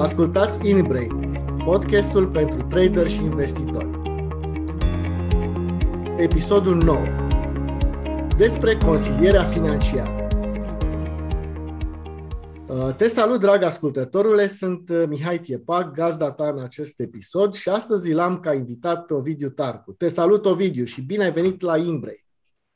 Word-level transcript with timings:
Ascultați 0.00 0.68
InBrain, 0.68 1.10
podcastul 1.64 2.28
pentru 2.28 2.66
trader 2.66 3.08
și 3.08 3.22
investitori. 3.22 3.88
Episodul 6.16 6.76
9. 6.76 6.98
Despre 8.36 8.76
consilierea 8.76 9.42
financiară. 9.42 10.28
Uh, 12.68 12.94
te 12.96 13.08
salut, 13.08 13.40
drag 13.40 13.62
ascultătorule, 13.62 14.46
sunt 14.46 14.90
uh, 14.90 15.04
Mihai 15.08 15.38
Tiepac, 15.38 15.92
gazda 15.92 16.30
ta 16.30 16.48
în 16.48 16.62
acest 16.62 17.00
episod 17.00 17.54
și 17.54 17.68
astăzi 17.68 18.12
l-am 18.12 18.40
ca 18.40 18.54
invitat 18.54 19.06
pe 19.06 19.14
Ovidiu 19.14 19.48
Tarcu. 19.48 19.92
Te 19.92 20.08
salut, 20.08 20.46
Ovidiu, 20.46 20.84
și 20.84 21.02
bine 21.02 21.24
ai 21.24 21.32
venit 21.32 21.60
la 21.60 21.76
InBrain. 21.76 22.24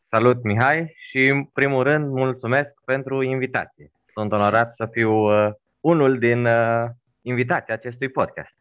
Salut, 0.09 0.43
Mihai, 0.43 0.95
și 1.11 1.30
în 1.30 1.45
primul 1.45 1.82
rând 1.82 2.11
mulțumesc 2.11 2.75
pentru 2.84 3.22
invitație. 3.22 3.93
Sunt 4.12 4.32
onorat 4.32 4.75
să 4.75 4.88
fiu 4.91 5.12
uh, 5.12 5.52
unul 5.80 6.18
din 6.18 6.45
uh, 6.45 6.84
invitații 7.24 7.73
acestui 7.73 8.09
podcast. 8.09 8.56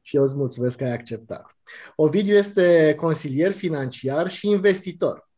Și 0.00 0.16
eu 0.16 0.22
îți 0.22 0.36
mulțumesc 0.36 0.76
că 0.76 0.84
ai 0.84 0.92
acceptat. 0.92 1.56
Ovidiu 1.96 2.34
este 2.34 2.94
consilier 2.96 3.52
financiar 3.52 4.28
și 4.28 4.48
investitor. 4.48 5.30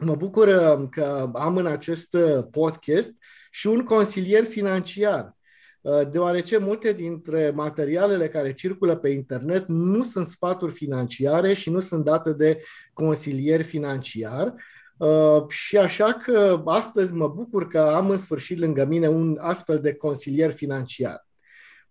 Mă 0.00 0.14
bucur 0.14 0.48
uh, 0.48 0.88
că 0.90 1.30
am 1.34 1.56
în 1.56 1.66
acest 1.66 2.14
uh, 2.14 2.44
podcast 2.50 3.12
și 3.50 3.66
un 3.66 3.84
consilier 3.84 4.44
financiar, 4.44 5.36
uh, 5.80 6.10
deoarece 6.10 6.58
multe 6.58 6.92
dintre 6.92 7.50
materialele 7.50 8.28
care 8.28 8.52
circulă 8.52 8.96
pe 8.96 9.08
internet 9.08 9.64
nu 9.66 10.02
sunt 10.02 10.26
sfaturi 10.26 10.72
financiare 10.72 11.52
și 11.52 11.70
nu 11.70 11.80
sunt 11.80 12.04
date 12.04 12.32
de 12.32 12.62
consilier 12.92 13.62
financiar, 13.62 14.54
Uh, 14.96 15.48
și 15.48 15.76
așa 15.76 16.12
că 16.12 16.62
astăzi 16.64 17.12
mă 17.12 17.28
bucur 17.28 17.68
că 17.68 17.78
am 17.78 18.10
în 18.10 18.16
sfârșit 18.16 18.58
lângă 18.58 18.84
mine 18.84 19.08
un 19.08 19.38
astfel 19.40 19.78
de 19.78 19.94
consilier 19.94 20.52
financiar. 20.52 21.23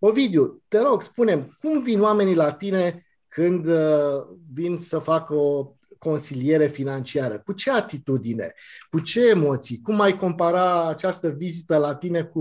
Ovidiu, 0.06 0.62
te 0.68 0.78
rog, 0.78 1.02
spunem, 1.02 1.56
cum 1.60 1.82
vin 1.82 2.00
oamenii 2.00 2.34
la 2.34 2.52
tine 2.52 3.06
când 3.28 3.66
uh, 3.66 4.26
vin 4.54 4.76
să 4.76 4.98
facă 4.98 5.34
o 5.34 5.72
consiliere 5.98 6.66
financiară? 6.66 7.38
Cu 7.38 7.52
ce 7.52 7.70
atitudine? 7.70 8.52
Cu 8.90 9.00
ce 9.00 9.28
emoții? 9.28 9.80
Cum 9.80 10.00
ai 10.00 10.16
compara 10.16 10.88
această 10.88 11.28
vizită 11.28 11.76
la 11.76 11.94
tine 11.94 12.22
cu 12.22 12.40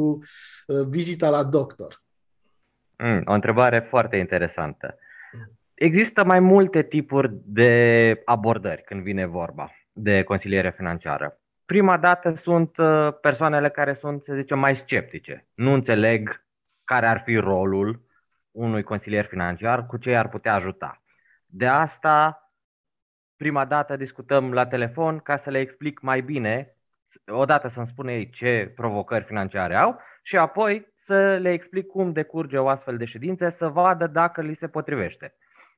uh, 0.68 0.88
vizita 0.90 1.30
la 1.30 1.44
doctor? 1.44 2.04
Mm, 2.98 3.22
o 3.26 3.34
întrebare 3.34 3.80
foarte 3.80 4.16
interesantă. 4.18 4.98
Există 5.74 6.24
mai 6.24 6.40
multe 6.40 6.84
tipuri 6.84 7.32
de 7.46 8.22
abordări 8.26 8.84
când 8.84 9.04
vine 9.04 9.26
vorba 9.26 9.72
de 9.92 10.24
consiliere 10.24 10.74
financiară. 10.78 11.40
Prima 11.66 11.98
dată 11.98 12.34
sunt 12.36 12.78
uh, 12.78 13.08
persoanele 13.22 13.70
care 13.70 13.94
sunt, 13.94 14.24
să 14.24 14.34
zicem, 14.36 14.60
mai 14.60 14.76
sceptice. 14.76 15.48
Nu 15.54 15.74
înțeleg 15.74 16.43
care 16.84 17.08
ar 17.08 17.22
fi 17.26 17.36
rolul 17.36 18.06
unui 18.52 18.84
consilier 18.84 19.26
financiar, 19.26 19.86
cu 19.86 19.98
ce 19.98 20.16
ar 20.16 20.30
putea 20.30 20.54
ajuta. 20.54 21.04
De 21.46 21.68
asta, 21.68 22.44
prima 23.36 23.66
dată 23.66 23.96
discutăm 23.96 24.54
la 24.54 24.66
telefon 24.66 25.20
ca 25.20 25.38
să 25.38 25.50
le 25.50 25.60
explic 25.60 26.00
mai 26.00 26.22
bine, 26.22 26.78
odată 27.28 27.68
să-mi 27.68 27.88
spune 27.88 28.14
ei 28.14 28.30
ce 28.30 28.72
provocări 28.76 29.24
financiare 29.24 29.76
au 29.76 30.00
și 30.24 30.38
apoi 30.38 30.94
să 30.96 31.38
le 31.38 31.52
explic 31.52 31.88
cum 31.88 32.12
decurge 32.12 32.58
o 32.58 32.68
astfel 32.68 32.98
de 32.98 33.06
ședință, 33.06 33.50
să 33.50 33.68
vadă 33.68 34.08
dacă 34.08 34.42
li 34.42 34.54
se 34.54 34.68
potrivește. 34.68 35.36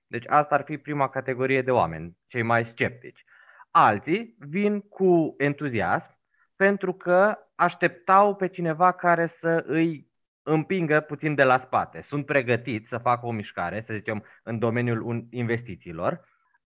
Deci 0.08 0.26
asta 0.28 0.56
ar 0.56 0.64
fi 0.64 0.78
prima 0.78 1.10
categorie 1.10 1.62
de 1.62 1.72
oameni, 1.72 2.18
cei 2.28 2.42
mai 2.42 2.66
sceptici. 2.66 3.24
Alții 3.72 4.36
vin 4.40 4.80
cu 4.80 5.36
entuziasm 5.38 6.18
pentru 6.56 6.94
că 6.94 7.38
așteptau 7.56 8.36
pe 8.36 8.48
cineva 8.48 8.92
care 8.92 9.26
să 9.26 9.64
îi 9.68 10.14
împingă 10.46 11.00
puțin 11.00 11.36
de 11.36 11.44
la 11.44 11.58
spate. 11.58 12.02
Sunt 12.02 12.26
pregătiți 12.26 12.90
să 12.90 12.98
facă 12.98 13.26
o 13.26 13.32
mișcare, 13.32 13.84
să 13.88 13.94
zicem, 13.94 14.24
în 14.44 14.60
domeniul 14.60 15.28
investițiilor 15.30 16.28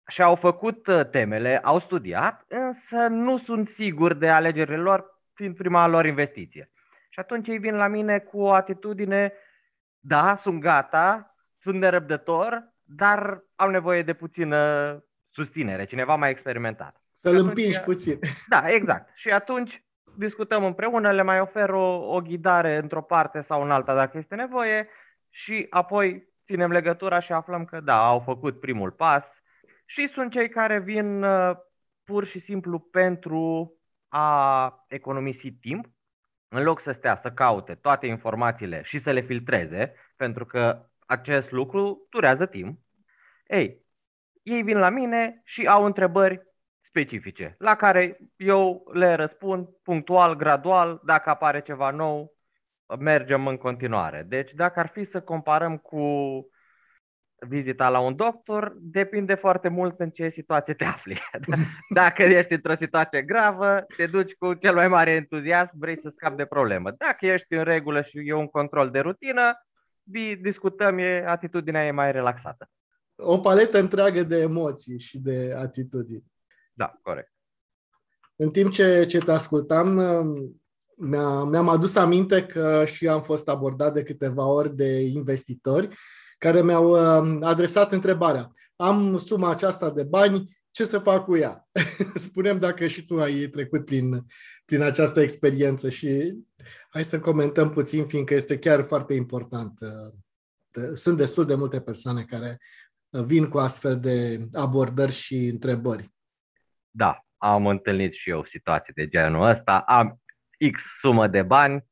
și 0.07 0.21
au 0.21 0.35
făcut 0.35 0.87
uh, 0.87 1.05
temele, 1.09 1.59
au 1.63 1.79
studiat, 1.79 2.45
însă 2.47 3.07
nu 3.07 3.37
sunt 3.37 3.67
siguri 3.69 4.19
de 4.19 4.29
alegerile 4.29 4.77
lor, 4.77 5.21
fiind 5.33 5.55
prima 5.55 5.87
lor 5.87 6.05
investiție. 6.05 6.71
Și 7.09 7.19
atunci 7.19 7.47
ei 7.47 7.57
vin 7.57 7.75
la 7.75 7.87
mine 7.87 8.19
cu 8.19 8.39
o 8.39 8.51
atitudine, 8.51 9.33
da, 9.99 10.35
sunt 10.41 10.59
gata, 10.59 11.35
sunt 11.59 11.79
nerăbdător, 11.79 12.73
dar 12.83 13.43
au 13.55 13.69
nevoie 13.69 14.01
de 14.01 14.13
puțină 14.13 14.57
susținere, 15.27 15.85
cineva 15.85 16.15
mai 16.15 16.29
experimentat. 16.29 17.01
Să-l 17.15 17.35
împingi 17.35 17.81
puțin. 17.81 18.19
Da, 18.47 18.63
exact. 18.67 19.09
Și 19.15 19.29
atunci 19.29 19.83
discutăm 20.15 20.63
împreună, 20.63 21.11
le 21.11 21.21
mai 21.21 21.39
ofer 21.39 21.69
o, 21.69 22.13
o 22.15 22.21
ghidare 22.21 22.77
într-o 22.77 23.01
parte 23.01 23.41
sau 23.41 23.63
în 23.63 23.71
alta 23.71 23.95
dacă 23.95 24.17
este 24.17 24.35
nevoie 24.35 24.87
și 25.29 25.67
apoi 25.69 26.33
ținem 26.45 26.71
legătura 26.71 27.19
și 27.19 27.31
aflăm 27.31 27.65
că 27.65 27.79
da, 27.79 28.05
au 28.07 28.19
făcut 28.19 28.59
primul 28.59 28.91
pas 28.91 29.41
și 29.85 30.07
sunt 30.07 30.31
cei 30.31 30.49
care 30.49 30.79
vin 30.79 31.23
uh, 31.23 31.55
pur 32.03 32.25
și 32.25 32.39
simplu 32.39 32.79
pentru 32.79 33.73
a 34.07 34.85
economisi 34.87 35.51
timp, 35.51 35.85
în 36.47 36.63
loc 36.63 36.79
să 36.79 36.91
stea 36.91 37.15
să 37.15 37.31
caute 37.31 37.75
toate 37.75 38.07
informațiile 38.07 38.81
și 38.83 38.99
să 38.99 39.11
le 39.11 39.21
filtreze, 39.21 39.93
pentru 40.15 40.45
că 40.45 40.89
acest 40.99 41.51
lucru 41.51 42.07
durează 42.09 42.45
timp. 42.45 42.79
Ei, 43.47 43.85
ei 44.43 44.63
vin 44.63 44.77
la 44.77 44.89
mine 44.89 45.41
și 45.43 45.67
au 45.67 45.85
întrebări 45.85 46.52
specifice, 46.93 47.55
la 47.59 47.75
care 47.75 48.17
eu 48.35 48.89
le 48.93 49.13
răspund 49.13 49.67
punctual, 49.83 50.35
gradual, 50.35 51.01
dacă 51.05 51.29
apare 51.29 51.61
ceva 51.61 51.89
nou, 51.89 52.35
mergem 52.99 53.47
în 53.47 53.57
continuare. 53.57 54.25
Deci 54.27 54.51
dacă 54.53 54.79
ar 54.79 54.87
fi 54.87 55.03
să 55.03 55.21
comparăm 55.21 55.77
cu 55.77 56.05
vizita 57.47 57.89
la 57.89 57.99
un 57.99 58.15
doctor, 58.15 58.73
depinde 58.79 59.33
foarte 59.33 59.67
mult 59.67 59.99
în 59.99 60.09
ce 60.09 60.29
situație 60.29 60.73
te 60.73 60.83
afli. 60.83 61.21
Dacă 61.99 62.23
ești 62.23 62.53
într-o 62.53 62.75
situație 62.75 63.21
gravă, 63.21 63.85
te 63.97 64.05
duci 64.05 64.33
cu 64.33 64.53
cel 64.53 64.73
mai 64.73 64.87
mare 64.87 65.11
entuziasm, 65.11 65.71
vrei 65.73 65.99
să 66.01 66.09
scapi 66.09 66.35
de 66.35 66.45
problemă. 66.45 66.91
Dacă 66.91 67.25
ești 67.25 67.53
în 67.53 67.63
regulă 67.63 68.01
și 68.01 68.17
e 68.23 68.33
un 68.33 68.47
control 68.47 68.89
de 68.89 68.99
rutină, 68.99 69.65
discutăm, 70.41 70.97
e, 70.97 71.25
atitudinea 71.27 71.85
e 71.85 71.91
mai 71.91 72.11
relaxată 72.11 72.69
o 73.15 73.39
paletă 73.39 73.79
întreagă 73.79 74.23
de 74.23 74.37
emoții 74.37 74.99
și 74.99 75.19
de 75.19 75.53
atitudini. 75.57 76.31
Da, 76.73 76.99
corect. 77.01 77.31
În 78.35 78.49
timp 78.49 78.71
ce, 78.71 79.05
ce 79.05 79.19
te 79.19 79.31
ascultam, 79.31 79.99
mi-a, 80.97 81.43
mi-am 81.43 81.69
adus 81.69 81.95
aminte 81.95 82.45
că 82.45 82.85
și 82.85 83.07
am 83.07 83.23
fost 83.23 83.47
abordat 83.47 83.93
de 83.93 84.03
câteva 84.03 84.45
ori 84.45 84.75
de 84.75 85.01
investitori 85.01 85.97
care 86.37 86.61
mi-au 86.61 86.89
uh, 86.89 87.37
adresat 87.41 87.91
întrebarea. 87.91 88.51
Am 88.75 89.17
suma 89.17 89.49
aceasta 89.49 89.89
de 89.89 90.03
bani, 90.03 90.57
ce 90.71 90.83
să 90.85 90.99
fac 90.99 91.23
cu 91.23 91.37
ea? 91.37 91.67
Spunem 92.15 92.59
dacă 92.59 92.87
și 92.87 93.05
tu 93.05 93.21
ai 93.21 93.47
trecut 93.47 93.85
prin, 93.85 94.25
prin 94.65 94.81
această 94.81 95.21
experiență 95.21 95.89
și 95.89 96.33
hai 96.89 97.03
să 97.03 97.19
comentăm 97.19 97.69
puțin, 97.69 98.05
fiindcă 98.05 98.33
este 98.33 98.59
chiar 98.59 98.83
foarte 98.83 99.13
important. 99.13 99.79
Uh, 99.81 100.93
sunt 100.95 101.17
destul 101.17 101.45
de 101.45 101.55
multe 101.55 101.81
persoane 101.81 102.23
care 102.23 102.57
vin 103.25 103.47
cu 103.47 103.57
astfel 103.57 103.99
de 103.99 104.47
abordări 104.53 105.11
și 105.11 105.35
întrebări. 105.35 106.11
Da, 106.95 107.19
am 107.37 107.67
întâlnit 107.67 108.13
și 108.13 108.29
eu 108.29 108.45
situații 108.45 108.93
de 108.93 109.07
genul 109.07 109.47
ăsta. 109.47 109.79
Am 109.79 110.21
X 110.71 110.83
sumă 110.99 111.27
de 111.27 111.41
bani, 111.41 111.85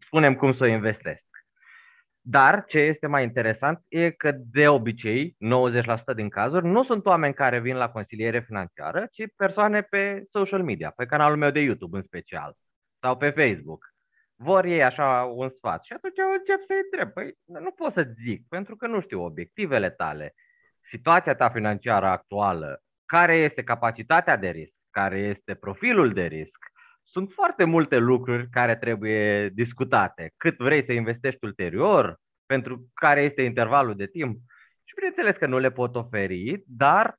spunem 0.00 0.34
cum 0.34 0.52
să 0.52 0.64
o 0.64 0.66
investesc. 0.66 1.28
Dar 2.20 2.64
ce 2.64 2.78
este 2.78 3.06
mai 3.06 3.22
interesant 3.22 3.84
e 3.88 4.10
că 4.10 4.32
de 4.32 4.68
obicei, 4.68 5.36
90% 6.12 6.14
din 6.14 6.28
cazuri, 6.28 6.66
nu 6.66 6.84
sunt 6.84 7.06
oameni 7.06 7.34
care 7.34 7.60
vin 7.60 7.76
la 7.76 7.90
consiliere 7.90 8.40
financiară, 8.40 9.06
ci 9.10 9.22
persoane 9.36 9.82
pe 9.82 10.22
social 10.30 10.62
media, 10.62 10.90
pe 10.90 11.06
canalul 11.06 11.36
meu 11.36 11.50
de 11.50 11.60
YouTube 11.60 11.96
în 11.96 12.02
special, 12.02 12.56
sau 13.00 13.16
pe 13.16 13.30
Facebook. 13.30 13.88
Vor 14.34 14.64
ei 14.64 14.82
așa 14.82 15.22
un 15.34 15.48
sfat 15.48 15.84
și 15.84 15.92
atunci 15.92 16.18
eu 16.18 16.30
încep 16.30 16.66
să-i 16.66 16.80
întreb. 16.84 17.12
Păi 17.12 17.38
nu 17.44 17.70
pot 17.70 17.92
să 17.92 18.12
zic, 18.16 18.48
pentru 18.48 18.76
că 18.76 18.86
nu 18.86 19.00
știu 19.00 19.24
obiectivele 19.24 19.90
tale, 19.90 20.34
situația 20.80 21.34
ta 21.34 21.48
financiară 21.50 22.06
actuală, 22.06 22.82
care 23.10 23.36
este 23.36 23.62
capacitatea 23.62 24.36
de 24.36 24.48
risc, 24.48 24.78
care 24.90 25.18
este 25.18 25.54
profilul 25.54 26.12
de 26.12 26.24
risc, 26.24 26.64
sunt 27.02 27.32
foarte 27.32 27.64
multe 27.64 27.96
lucruri 27.96 28.48
care 28.48 28.76
trebuie 28.76 29.48
discutate. 29.48 30.32
Cât 30.36 30.56
vrei 30.56 30.84
să 30.84 30.92
investești 30.92 31.44
ulterior, 31.44 32.16
pentru 32.46 32.88
care 32.94 33.22
este 33.22 33.42
intervalul 33.42 33.94
de 33.94 34.06
timp. 34.06 34.38
Și 34.84 34.94
bineînțeles 34.94 35.36
că 35.36 35.46
nu 35.46 35.58
le 35.58 35.70
pot 35.70 35.94
oferi, 35.94 36.62
dar 36.66 37.18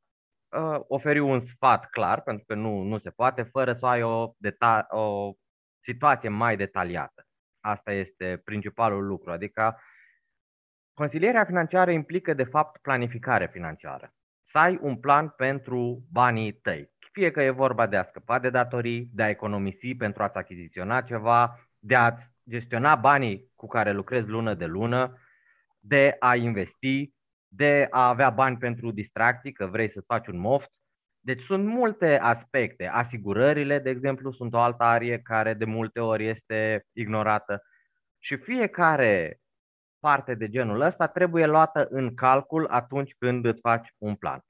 uh, 0.57 0.79
oferi 0.87 1.19
un 1.19 1.39
sfat 1.41 1.89
clar, 1.89 2.21
pentru 2.21 2.43
că 2.47 2.53
nu, 2.53 2.81
nu 2.81 2.97
se 2.97 3.09
poate, 3.09 3.43
fără 3.43 3.73
să 3.73 3.85
ai 3.85 4.03
o, 4.03 4.33
deta- 4.37 4.87
o 4.89 5.33
situație 5.79 6.29
mai 6.29 6.57
detaliată. 6.57 7.23
Asta 7.59 7.91
este 7.91 8.41
principalul 8.43 9.05
lucru. 9.05 9.31
Adică 9.31 9.77
Consilierea 10.93 11.45
financiară 11.45 11.91
implică, 11.91 12.33
de 12.33 12.43
fapt, 12.43 12.81
planificare 12.81 13.47
financiară. 13.47 14.13
Să 14.43 14.57
ai 14.57 14.79
un 14.81 14.95
plan 14.95 15.29
pentru 15.29 16.03
banii 16.11 16.51
tăi. 16.51 16.91
Fie 17.11 17.31
că 17.31 17.41
e 17.41 17.49
vorba 17.49 17.87
de 17.87 17.97
a 17.97 18.03
scăpa 18.03 18.39
de 18.39 18.49
datorii, 18.49 19.09
de 19.13 19.23
a 19.23 19.29
economisi 19.29 19.95
pentru 19.95 20.23
a-ți 20.23 20.37
achiziționa 20.37 21.01
ceva, 21.01 21.59
de 21.79 21.95
a-ți 21.95 22.31
gestiona 22.49 22.95
banii 22.95 23.51
cu 23.55 23.67
care 23.67 23.91
lucrezi 23.91 24.27
lună 24.27 24.53
de 24.53 24.65
lună 24.65 25.17
de 25.81 26.15
a 26.19 26.35
investi, 26.35 27.13
de 27.47 27.87
a 27.89 28.07
avea 28.07 28.29
bani 28.29 28.57
pentru 28.57 28.91
distracții, 28.91 29.51
că 29.51 29.65
vrei 29.65 29.91
să-ți 29.91 30.05
faci 30.05 30.27
un 30.27 30.37
moft. 30.37 30.71
Deci 31.19 31.41
sunt 31.41 31.65
multe 31.65 32.19
aspecte. 32.19 32.87
Asigurările, 32.87 33.79
de 33.79 33.89
exemplu, 33.89 34.31
sunt 34.31 34.53
o 34.53 34.59
altă 34.59 34.83
arie 34.83 35.19
care 35.19 35.53
de 35.53 35.65
multe 35.65 35.99
ori 35.99 36.27
este 36.27 36.85
ignorată. 36.91 37.63
Și 38.19 38.37
fiecare 38.37 39.40
parte 40.01 40.33
de 40.33 40.49
genul 40.49 40.81
ăsta 40.81 41.07
trebuie 41.07 41.45
luată 41.45 41.87
în 41.89 42.13
calcul 42.13 42.67
atunci 42.67 43.15
când 43.17 43.45
îți 43.45 43.59
faci 43.61 43.93
un 43.97 44.15
plan. 44.15 44.45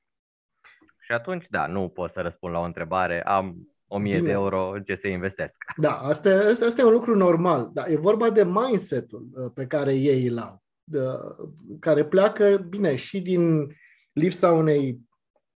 Și 1.00 1.12
atunci, 1.12 1.46
da, 1.50 1.68
nu 1.68 1.90
pot 1.90 2.12
să 2.12 2.22
răspund 2.22 2.54
la 2.54 2.60
o 2.60 2.64
întrebare, 2.64 3.24
am 3.24 3.68
1000 3.88 4.16
Bine. 4.16 4.28
de 4.28 4.32
euro 4.32 4.70
în 4.70 4.84
ce 4.84 4.96
să 4.96 5.08
investesc. 5.08 5.56
Da, 5.78 5.98
asta, 5.98 6.30
asta, 6.30 6.66
asta 6.66 6.82
e 6.82 6.86
un 6.86 6.92
lucru 6.92 7.16
normal. 7.16 7.70
Da, 7.74 7.88
e 7.88 7.98
vorba 7.98 8.30
de 8.30 8.44
mindset-ul 8.44 9.28
uh, 9.34 9.52
pe 9.54 9.68
care 9.68 9.94
ei 9.94 10.28
îl 10.28 10.38
au, 10.38 10.64
de, 10.84 11.00
care 11.80 12.06
pleacă, 12.06 12.58
bine, 12.58 12.96
și 12.96 13.22
din 13.22 13.68
lipsa 14.14 14.52
unei 14.52 15.00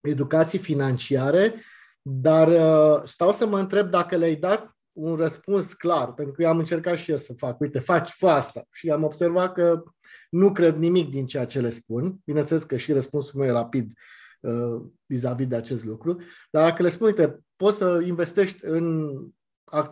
educații 0.01 0.59
financiare, 0.59 1.55
dar 2.03 2.49
uh, 2.49 3.03
stau 3.03 3.33
să 3.33 3.47
mă 3.47 3.59
întreb 3.59 3.91
dacă 3.91 4.17
le-ai 4.17 4.35
dat 4.35 4.74
un 4.95 5.15
răspuns 5.17 5.73
clar, 5.73 6.15
pentru 6.15 6.35
că 6.35 6.43
eu 6.43 6.49
am 6.49 6.59
încercat 6.59 6.99
și 6.99 7.11
eu 7.11 7.17
să 7.17 7.33
fac, 7.33 7.61
uite, 7.61 7.79
faci, 7.79 8.11
fă 8.11 8.29
asta. 8.29 8.67
Și 8.71 8.91
am 8.91 9.03
observat 9.03 9.53
că 9.53 9.83
nu 10.31 10.53
cred 10.53 10.77
nimic 10.77 11.11
din 11.11 11.27
ceea 11.27 11.47
ce 11.47 11.61
le 11.61 11.71
spun. 11.71 12.19
Bineînțeles 12.25 12.63
că 12.63 12.77
și 12.77 12.93
răspunsul 12.93 13.41
meu 13.41 13.49
e 13.49 13.53
rapid 13.53 13.93
uh, 14.41 14.83
vis-a-vis 15.07 15.47
de 15.47 15.57
acest 15.57 15.85
lucru. 15.85 16.21
Dar 16.51 16.69
dacă 16.69 16.83
le 16.83 16.89
spun, 16.89 17.07
uite, 17.07 17.45
poți 17.57 17.77
să 17.77 18.03
investești 18.07 18.59
în, 18.65 19.15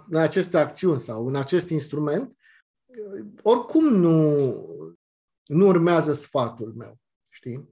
în 0.08 0.18
aceste 0.18 0.58
acțiuni 0.58 1.00
sau 1.00 1.26
în 1.26 1.36
acest 1.36 1.70
instrument, 1.70 2.36
uh, 2.86 3.26
oricum 3.42 3.84
nu, 3.94 4.54
nu 5.46 5.66
urmează 5.66 6.12
sfatul 6.12 6.72
meu, 6.76 6.98
știi? 7.28 7.68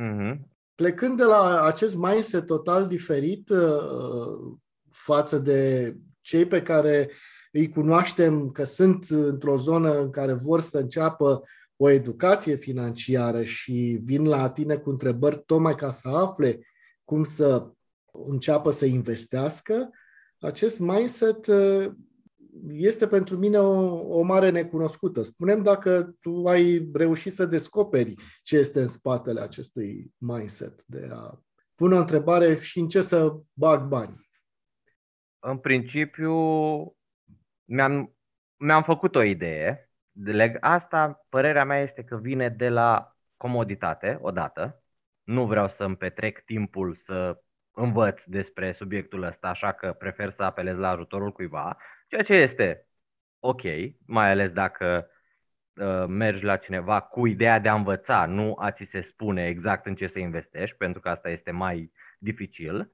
Mm-hmm. 0.00 0.40
Plecând 0.74 1.16
de 1.16 1.24
la 1.24 1.62
acest 1.62 1.94
mindset 1.94 2.46
total 2.46 2.86
diferit 2.86 3.48
uh, 3.48 4.56
față 4.90 5.38
de 5.38 5.94
cei 6.24 6.46
pe 6.46 6.62
care 6.62 7.10
îi 7.52 7.68
cunoaștem 7.68 8.48
că 8.48 8.64
sunt 8.64 9.04
într-o 9.08 9.56
zonă 9.56 10.00
în 10.00 10.10
care 10.10 10.32
vor 10.32 10.60
să 10.60 10.78
înceapă 10.78 11.42
o 11.76 11.90
educație 11.90 12.54
financiară 12.54 13.42
și 13.42 14.00
vin 14.04 14.26
la 14.26 14.50
tine 14.50 14.76
cu 14.76 14.90
întrebări 14.90 15.42
tocmai 15.46 15.74
ca 15.74 15.90
să 15.90 16.08
afle 16.08 16.66
cum 17.04 17.24
să 17.24 17.70
înceapă 18.12 18.70
să 18.70 18.86
investească, 18.86 19.90
acest 20.38 20.78
mindset 20.78 21.46
uh, 21.46 21.90
este 22.68 23.06
pentru 23.06 23.36
mine 23.36 23.58
o, 23.58 24.18
o 24.18 24.22
mare 24.22 24.50
necunoscută. 24.50 25.22
Spunem 25.22 25.62
dacă 25.62 26.16
tu 26.20 26.48
ai 26.48 26.90
reușit 26.92 27.32
să 27.32 27.46
descoperi 27.46 28.14
ce 28.42 28.56
este 28.56 28.80
în 28.80 28.88
spatele 28.88 29.40
acestui 29.40 30.12
mindset 30.18 30.84
de 30.86 31.08
a 31.12 31.40
pune 31.74 31.94
o 31.94 31.98
întrebare 31.98 32.58
și 32.60 32.78
în 32.78 32.88
ce 32.88 33.02
să 33.02 33.36
bag 33.52 33.88
bani 33.88 34.23
în 35.44 35.58
principiu, 35.58 36.34
mi-am, 37.64 38.16
mi-am 38.56 38.82
făcut 38.82 39.14
o 39.14 39.22
idee. 39.22 39.90
De 40.10 40.56
asta, 40.60 41.26
părerea 41.28 41.64
mea 41.64 41.80
este 41.80 42.04
că 42.04 42.16
vine 42.16 42.48
de 42.48 42.68
la 42.68 43.16
comoditate, 43.36 44.18
odată. 44.20 44.82
Nu 45.22 45.46
vreau 45.46 45.68
să-mi 45.68 45.96
petrec 45.96 46.44
timpul 46.44 46.94
să 46.94 47.42
învăț 47.70 48.22
despre 48.24 48.72
subiectul 48.72 49.22
ăsta, 49.22 49.48
așa 49.48 49.72
că 49.72 49.92
prefer 49.92 50.30
să 50.30 50.42
apelez 50.42 50.76
la 50.76 50.88
ajutorul 50.88 51.32
cuiva, 51.32 51.76
ceea 52.08 52.22
ce 52.22 52.34
este 52.34 52.88
ok, 53.38 53.62
mai 54.06 54.30
ales 54.30 54.52
dacă 54.52 55.08
uh, 55.74 56.04
mergi 56.08 56.44
la 56.44 56.56
cineva 56.56 57.00
cu 57.00 57.26
ideea 57.26 57.58
de 57.58 57.68
a 57.68 57.74
învăța, 57.74 58.26
nu 58.26 58.56
a 58.58 58.70
ți 58.70 58.84
se 58.84 59.00
spune 59.00 59.46
exact 59.46 59.86
în 59.86 59.94
ce 59.94 60.06
să 60.06 60.18
investești, 60.18 60.76
pentru 60.76 61.00
că 61.00 61.08
asta 61.08 61.28
este 61.28 61.50
mai 61.50 61.92
dificil. 62.18 62.93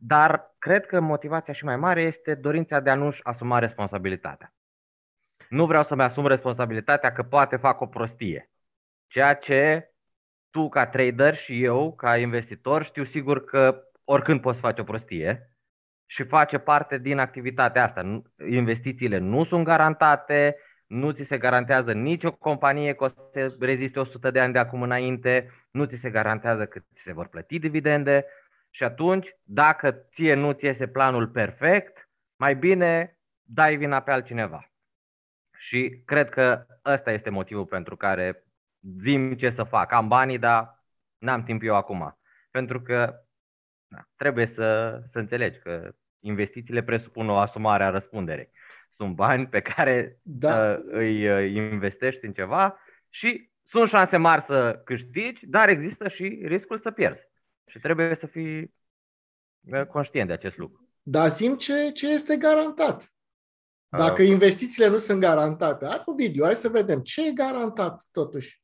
Dar 0.00 0.54
cred 0.58 0.86
că 0.86 1.00
motivația 1.00 1.52
și 1.52 1.64
mai 1.64 1.76
mare 1.76 2.02
este 2.02 2.34
dorința 2.34 2.80
de 2.80 2.90
a 2.90 2.94
nu-și 2.94 3.20
asuma 3.24 3.58
responsabilitatea. 3.58 4.52
Nu 5.48 5.66
vreau 5.66 5.84
să-mi 5.84 6.02
asum 6.02 6.26
responsabilitatea 6.26 7.12
că 7.12 7.22
poate 7.22 7.56
fac 7.56 7.80
o 7.80 7.86
prostie. 7.86 8.50
Ceea 9.06 9.34
ce 9.34 9.92
tu 10.50 10.68
ca 10.68 10.86
trader 10.86 11.34
și 11.34 11.62
eu 11.62 11.94
ca 11.94 12.16
investitor 12.16 12.84
știu 12.84 13.04
sigur 13.04 13.44
că 13.44 13.82
oricând 14.04 14.40
poți 14.40 14.60
face 14.60 14.80
o 14.80 14.84
prostie 14.84 15.52
și 16.06 16.24
face 16.24 16.58
parte 16.58 16.98
din 16.98 17.18
activitatea 17.18 17.84
asta. 17.84 18.22
Investițiile 18.48 19.18
nu 19.18 19.44
sunt 19.44 19.64
garantate, 19.64 20.56
nu 20.86 21.10
ți 21.10 21.22
se 21.22 21.38
garantează 21.38 21.92
nicio 21.92 22.32
companie 22.32 22.94
că 22.94 23.04
o 23.04 23.08
să 23.08 23.56
reziste 23.60 24.00
100 24.00 24.30
de 24.30 24.40
ani 24.40 24.52
de 24.52 24.58
acum 24.58 24.82
înainte, 24.82 25.50
nu 25.70 25.84
ți 25.84 25.96
se 25.96 26.10
garantează 26.10 26.66
că 26.66 26.78
ți 26.78 27.02
se 27.02 27.12
vor 27.12 27.28
plăti 27.28 27.58
dividende, 27.58 28.26
și 28.70 28.84
atunci, 28.84 29.36
dacă 29.42 29.90
ție 29.90 30.34
nu 30.34 30.52
ți 30.52 30.64
iese 30.64 30.88
planul 30.88 31.28
perfect, 31.28 32.10
mai 32.36 32.56
bine 32.56 33.18
dai 33.42 33.76
vina 33.76 34.00
pe 34.00 34.10
altcineva. 34.10 34.72
Și 35.56 36.02
cred 36.04 36.28
că 36.28 36.66
ăsta 36.84 37.12
este 37.12 37.30
motivul 37.30 37.66
pentru 37.66 37.96
care 37.96 38.44
zim 39.00 39.34
ce 39.34 39.50
să 39.50 39.62
fac. 39.62 39.92
Am 39.92 40.08
banii, 40.08 40.38
dar 40.38 40.84
n-am 41.18 41.42
timp 41.42 41.62
eu 41.62 41.74
acum. 41.74 42.18
Pentru 42.50 42.82
că 42.82 43.22
da, 43.86 44.08
trebuie 44.16 44.46
să, 44.46 45.00
să 45.06 45.18
înțelegi 45.18 45.58
că 45.58 45.94
investițiile 46.20 46.82
presupun 46.82 47.28
o 47.28 47.36
asumare 47.36 47.84
a 47.84 47.90
răspunderei. 47.90 48.50
Sunt 48.90 49.14
bani 49.14 49.46
pe 49.46 49.60
care 49.60 50.18
da. 50.22 50.70
uh, 50.70 50.76
îi 50.90 51.28
uh, 51.28 51.50
investești 51.52 52.24
în 52.24 52.32
ceva 52.32 52.78
și 53.08 53.50
sunt 53.62 53.88
șanse 53.88 54.16
mari 54.16 54.42
să 54.42 54.80
câștigi, 54.84 55.46
dar 55.46 55.68
există 55.68 56.08
și 56.08 56.42
riscul 56.44 56.78
să 56.78 56.90
pierzi. 56.90 57.27
Și 57.68 57.78
trebuie 57.78 58.14
să 58.14 58.26
fii 58.26 58.74
uh, 59.60 59.86
conștient 59.86 60.26
de 60.26 60.32
acest 60.32 60.56
lucru. 60.56 60.88
Dar 61.02 61.28
zim 61.28 61.56
ce, 61.56 61.90
ce 61.90 62.08
este 62.08 62.36
garantat. 62.36 63.12
Dacă 63.88 64.22
uh. 64.22 64.28
investițiile 64.28 64.88
nu 64.88 64.98
sunt 64.98 65.20
garantate, 65.20 65.86
hai 65.86 66.02
cu 66.04 66.12
video, 66.12 66.44
hai 66.44 66.56
să 66.56 66.68
vedem 66.68 67.00
ce 67.00 67.26
e 67.26 67.32
garantat 67.32 68.08
totuși. 68.12 68.60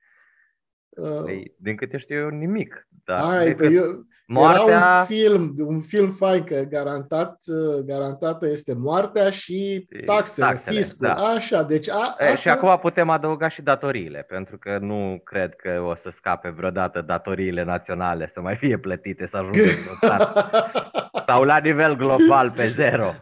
Uh, 0.97 1.29
Ei, 1.29 1.55
din 1.57 1.77
câte 1.77 1.99
știu 1.99 2.17
eu, 2.17 2.29
nimic. 2.29 2.89
Da, 3.05 3.29
Ai, 3.29 3.55
că 3.55 3.65
eu, 3.65 3.85
moartea... 4.27 4.77
Era 4.77 4.99
un 4.99 5.05
film, 5.05 5.55
un 5.59 5.81
film 5.81 6.11
fain 6.11 6.45
că 6.45 6.63
garantat, 6.69 7.43
uh, 7.47 7.85
garantată 7.85 8.49
este 8.49 8.75
moartea 8.75 9.31
și 9.31 9.87
taxele, 10.05 10.47
taxele 10.47 10.77
fiscul. 10.77 11.07
Da. 11.07 11.13
Așa, 11.15 11.63
deci 11.63 11.91
a, 11.91 12.15
e, 12.19 12.25
asta... 12.25 12.35
Și 12.35 12.49
acum 12.49 12.79
putem 12.79 13.11
adăuga 13.11 13.49
și 13.49 13.63
datoriile, 13.63 14.25
pentru 14.29 14.59
că 14.59 14.79
nu 14.79 15.21
cred 15.25 15.55
că 15.55 15.81
o 15.81 15.95
să 15.95 16.11
scape 16.17 16.49
vreodată 16.49 17.01
datoriile 17.01 17.65
naționale 17.65 18.31
să 18.33 18.41
mai 18.41 18.57
fie 18.57 18.79
plătite, 18.79 19.27
să 19.27 19.37
ajungă 19.37 19.59
Sau 21.27 21.43
la 21.43 21.59
nivel 21.59 21.97
global 21.97 22.51
pe 22.51 22.67
zero. 22.67 23.15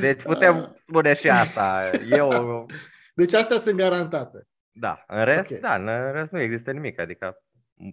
Deci 0.00 0.22
putem 0.22 0.76
spune 0.80 1.14
și 1.14 1.28
asta. 1.28 1.90
Eu... 2.10 2.66
Deci 3.14 3.34
astea 3.34 3.56
sunt 3.56 3.76
garantate. 3.76 4.46
Da, 4.72 5.04
în 5.06 5.24
rest, 5.24 5.50
okay. 5.50 5.60
da, 5.60 5.74
în 5.74 6.12
rest 6.12 6.32
nu 6.32 6.40
există 6.40 6.70
nimic. 6.70 6.98
Adică 6.98 7.42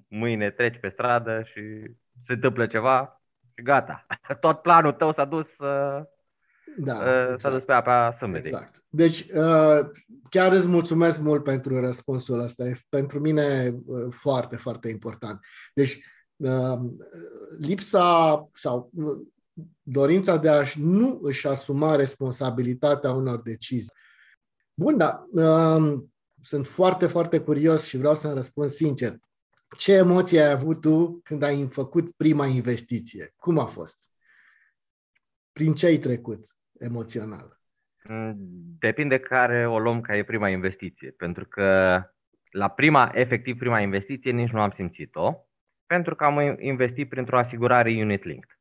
mâine 0.08 0.50
treci 0.50 0.80
pe 0.80 0.90
stradă 0.90 1.44
și 1.44 1.62
se 2.26 2.34
întâmplă 2.34 2.68
ceva 2.68 3.22
și 3.56 3.64
gata. 3.64 4.06
Tot 4.40 4.62
planul 4.62 4.92
tău 4.92 5.12
s-a 5.12 5.26
dus 5.26 5.58
uh, 5.58 6.02
da, 6.78 6.96
uh, 6.96 7.22
exact. 7.22 7.40
s-a 7.40 7.50
dus 7.50 7.64
pe 7.64 7.74
apa 7.74 8.12
sâmbetei. 8.12 8.52
Exact. 8.52 8.84
Deci 8.90 9.20
uh, 9.20 9.90
chiar 10.30 10.52
îți 10.52 10.68
mulțumesc 10.68 11.20
mult 11.20 11.44
pentru 11.44 11.80
răspunsul 11.80 12.40
ăsta. 12.40 12.64
E 12.64 12.80
pentru 12.90 13.20
mine 13.20 13.76
uh, 13.86 14.14
foarte, 14.14 14.56
foarte 14.56 14.90
important. 14.90 15.46
Deci 15.74 16.00
uh, 16.36 16.80
lipsa 17.58 18.50
sau 18.54 18.92
uh, 18.94 19.18
dorința 19.82 20.38
de 20.38 20.50
a 20.50 20.64
nu 20.76 21.20
își 21.22 21.48
asuma 21.48 21.96
responsabilitatea 21.96 23.12
unor 23.12 23.42
decizii. 23.42 23.94
Bun, 24.74 24.98
da. 24.98 25.26
Uh, 25.32 26.00
sunt 26.42 26.68
foarte, 26.68 27.08
foarte 27.08 27.40
curios 27.40 27.88
și 27.88 27.98
vreau 27.98 28.16
să-mi 28.16 28.34
răspund 28.34 28.70
sincer. 28.70 29.18
Ce 29.78 29.94
emoții 29.94 30.40
ai 30.40 30.52
avut 30.52 30.82
tu 30.82 31.20
când 31.24 31.44
ai 31.44 31.68
făcut 31.72 32.16
prima 32.16 32.46
investiție? 32.46 33.34
Cum 33.36 33.58
a 33.58 33.66
fost? 33.66 34.12
Prin 35.52 35.74
ce 35.74 35.86
ai 35.86 35.98
trecut 35.98 36.58
emoțional? 36.80 37.60
Mm, 38.04 38.36
depinde 38.80 39.20
care 39.20 39.68
o 39.68 39.80
luăm 39.80 40.02
ca 40.02 40.16
e 40.16 40.24
prima 40.24 40.50
investiție, 40.50 41.12
pentru 41.12 41.46
că 41.46 42.02
la 42.50 42.70
prima, 42.70 43.12
efectiv 43.14 43.58
prima 43.58 43.80
investiție, 43.80 44.32
nici 44.32 44.52
nu 44.52 44.62
am 44.62 44.72
simțit-o, 44.76 45.34
pentru 45.86 46.16
că 46.16 46.24
am 46.24 46.58
investit 46.60 47.10
printr-o 47.10 47.38
asigurare 47.38 47.90
unit 47.90 48.24
linked. 48.24 48.60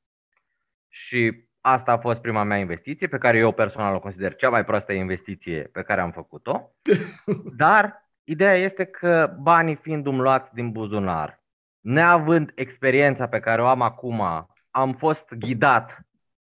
Și 0.88 1.45
asta 1.68 1.92
a 1.92 1.98
fost 1.98 2.20
prima 2.20 2.42
mea 2.42 2.56
investiție, 2.56 3.06
pe 3.06 3.18
care 3.18 3.38
eu 3.38 3.52
personal 3.52 3.94
o 3.94 3.98
consider 3.98 4.34
cea 4.34 4.48
mai 4.48 4.64
proastă 4.64 4.92
investiție 4.92 5.62
pe 5.72 5.82
care 5.82 6.00
am 6.00 6.10
făcut-o. 6.10 6.72
Dar 7.62 8.08
ideea 8.24 8.54
este 8.54 8.84
că 8.84 9.36
banii 9.40 9.74
fiind 9.74 10.06
umluați 10.06 10.54
din 10.54 10.70
buzunar, 10.70 11.42
neavând 11.80 12.52
experiența 12.54 13.28
pe 13.28 13.40
care 13.40 13.62
o 13.62 13.66
am 13.66 13.82
acum, 13.82 14.48
am 14.70 14.92
fost 14.92 15.34
ghidat. 15.34 16.00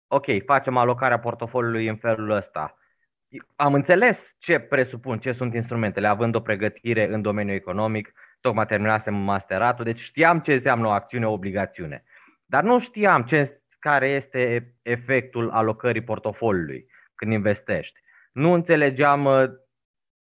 Ok, 0.07 0.25
facem 0.45 0.77
alocarea 0.77 1.19
portofoliului 1.19 1.88
în 1.88 1.95
felul 1.95 2.29
ăsta. 2.29 2.77
Am 3.55 3.74
înțeles 3.74 4.36
ce 4.38 4.59
presupun, 4.59 5.19
ce 5.19 5.31
sunt 5.31 5.53
instrumentele, 5.53 6.07
având 6.07 6.36
o 6.36 6.39
pregătire 6.39 7.13
în 7.13 7.21
domeniul 7.21 7.55
economic, 7.55 8.13
tocmai 8.41 8.65
terminasem 8.65 9.13
masteratul, 9.13 9.86
deci 9.86 10.00
știam 10.00 10.39
ce 10.39 10.53
înseamnă 10.53 10.88
o 10.88 10.91
acțiune-obligațiune. 10.91 12.03
Dar 12.45 12.63
nu 12.63 12.79
știam 12.79 13.24
ce, 13.24 13.62
care 13.88 14.08
este 14.08 14.74
efectul 14.82 15.50
alocării 15.50 16.03
portofoliului 16.03 16.88
când 17.15 17.32
investești. 17.32 18.00
Nu 18.32 18.51
înțelegeam 18.51 19.25
uh, 19.25 19.50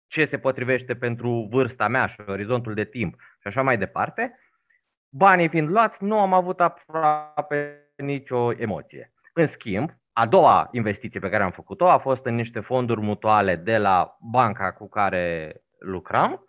ce 0.08 0.26
se 0.26 0.38
potrivește 0.38 0.96
pentru 0.96 1.48
vârsta 1.52 1.88
mea 1.88 2.06
și 2.08 2.22
orizontul 2.28 2.74
de 2.74 2.86
timp 2.86 3.16
și 3.20 3.48
așa 3.48 3.62
mai 3.62 3.78
departe. 3.78 4.40
Banii 5.10 5.50
fiind 5.50 5.70
luați, 5.70 6.04
nu 6.04 6.20
am 6.20 6.34
avut 6.34 6.62
aproape 6.62 7.90
nicio 7.96 8.52
emoție. 8.52 9.14
În 9.34 9.48
schimb, 9.48 9.90
a 10.14 10.26
doua 10.26 10.68
investiție 10.72 11.20
pe 11.20 11.30
care 11.30 11.44
am 11.44 11.52
făcut-o 11.52 11.90
a 11.90 11.98
fost 11.98 12.26
în 12.26 12.36
niște 12.36 12.60
fonduri 12.60 13.02
mutuale 13.02 13.56
de 13.56 13.78
la 13.78 14.18
banca 14.20 14.72
cu 14.72 14.90
care 14.90 15.56
lucram. 15.80 16.46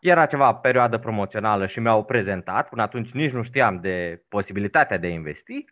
Era 0.00 0.26
ceva 0.26 0.54
perioadă 0.54 0.98
promoțională 0.98 1.66
și 1.66 1.80
mi-au 1.80 2.04
prezentat, 2.04 2.68
până 2.68 2.82
atunci 2.82 3.10
nici 3.10 3.32
nu 3.32 3.42
știam 3.42 3.80
de 3.80 4.24
posibilitatea 4.28 4.98
de 4.98 5.06
a 5.06 5.10
investi. 5.10 5.64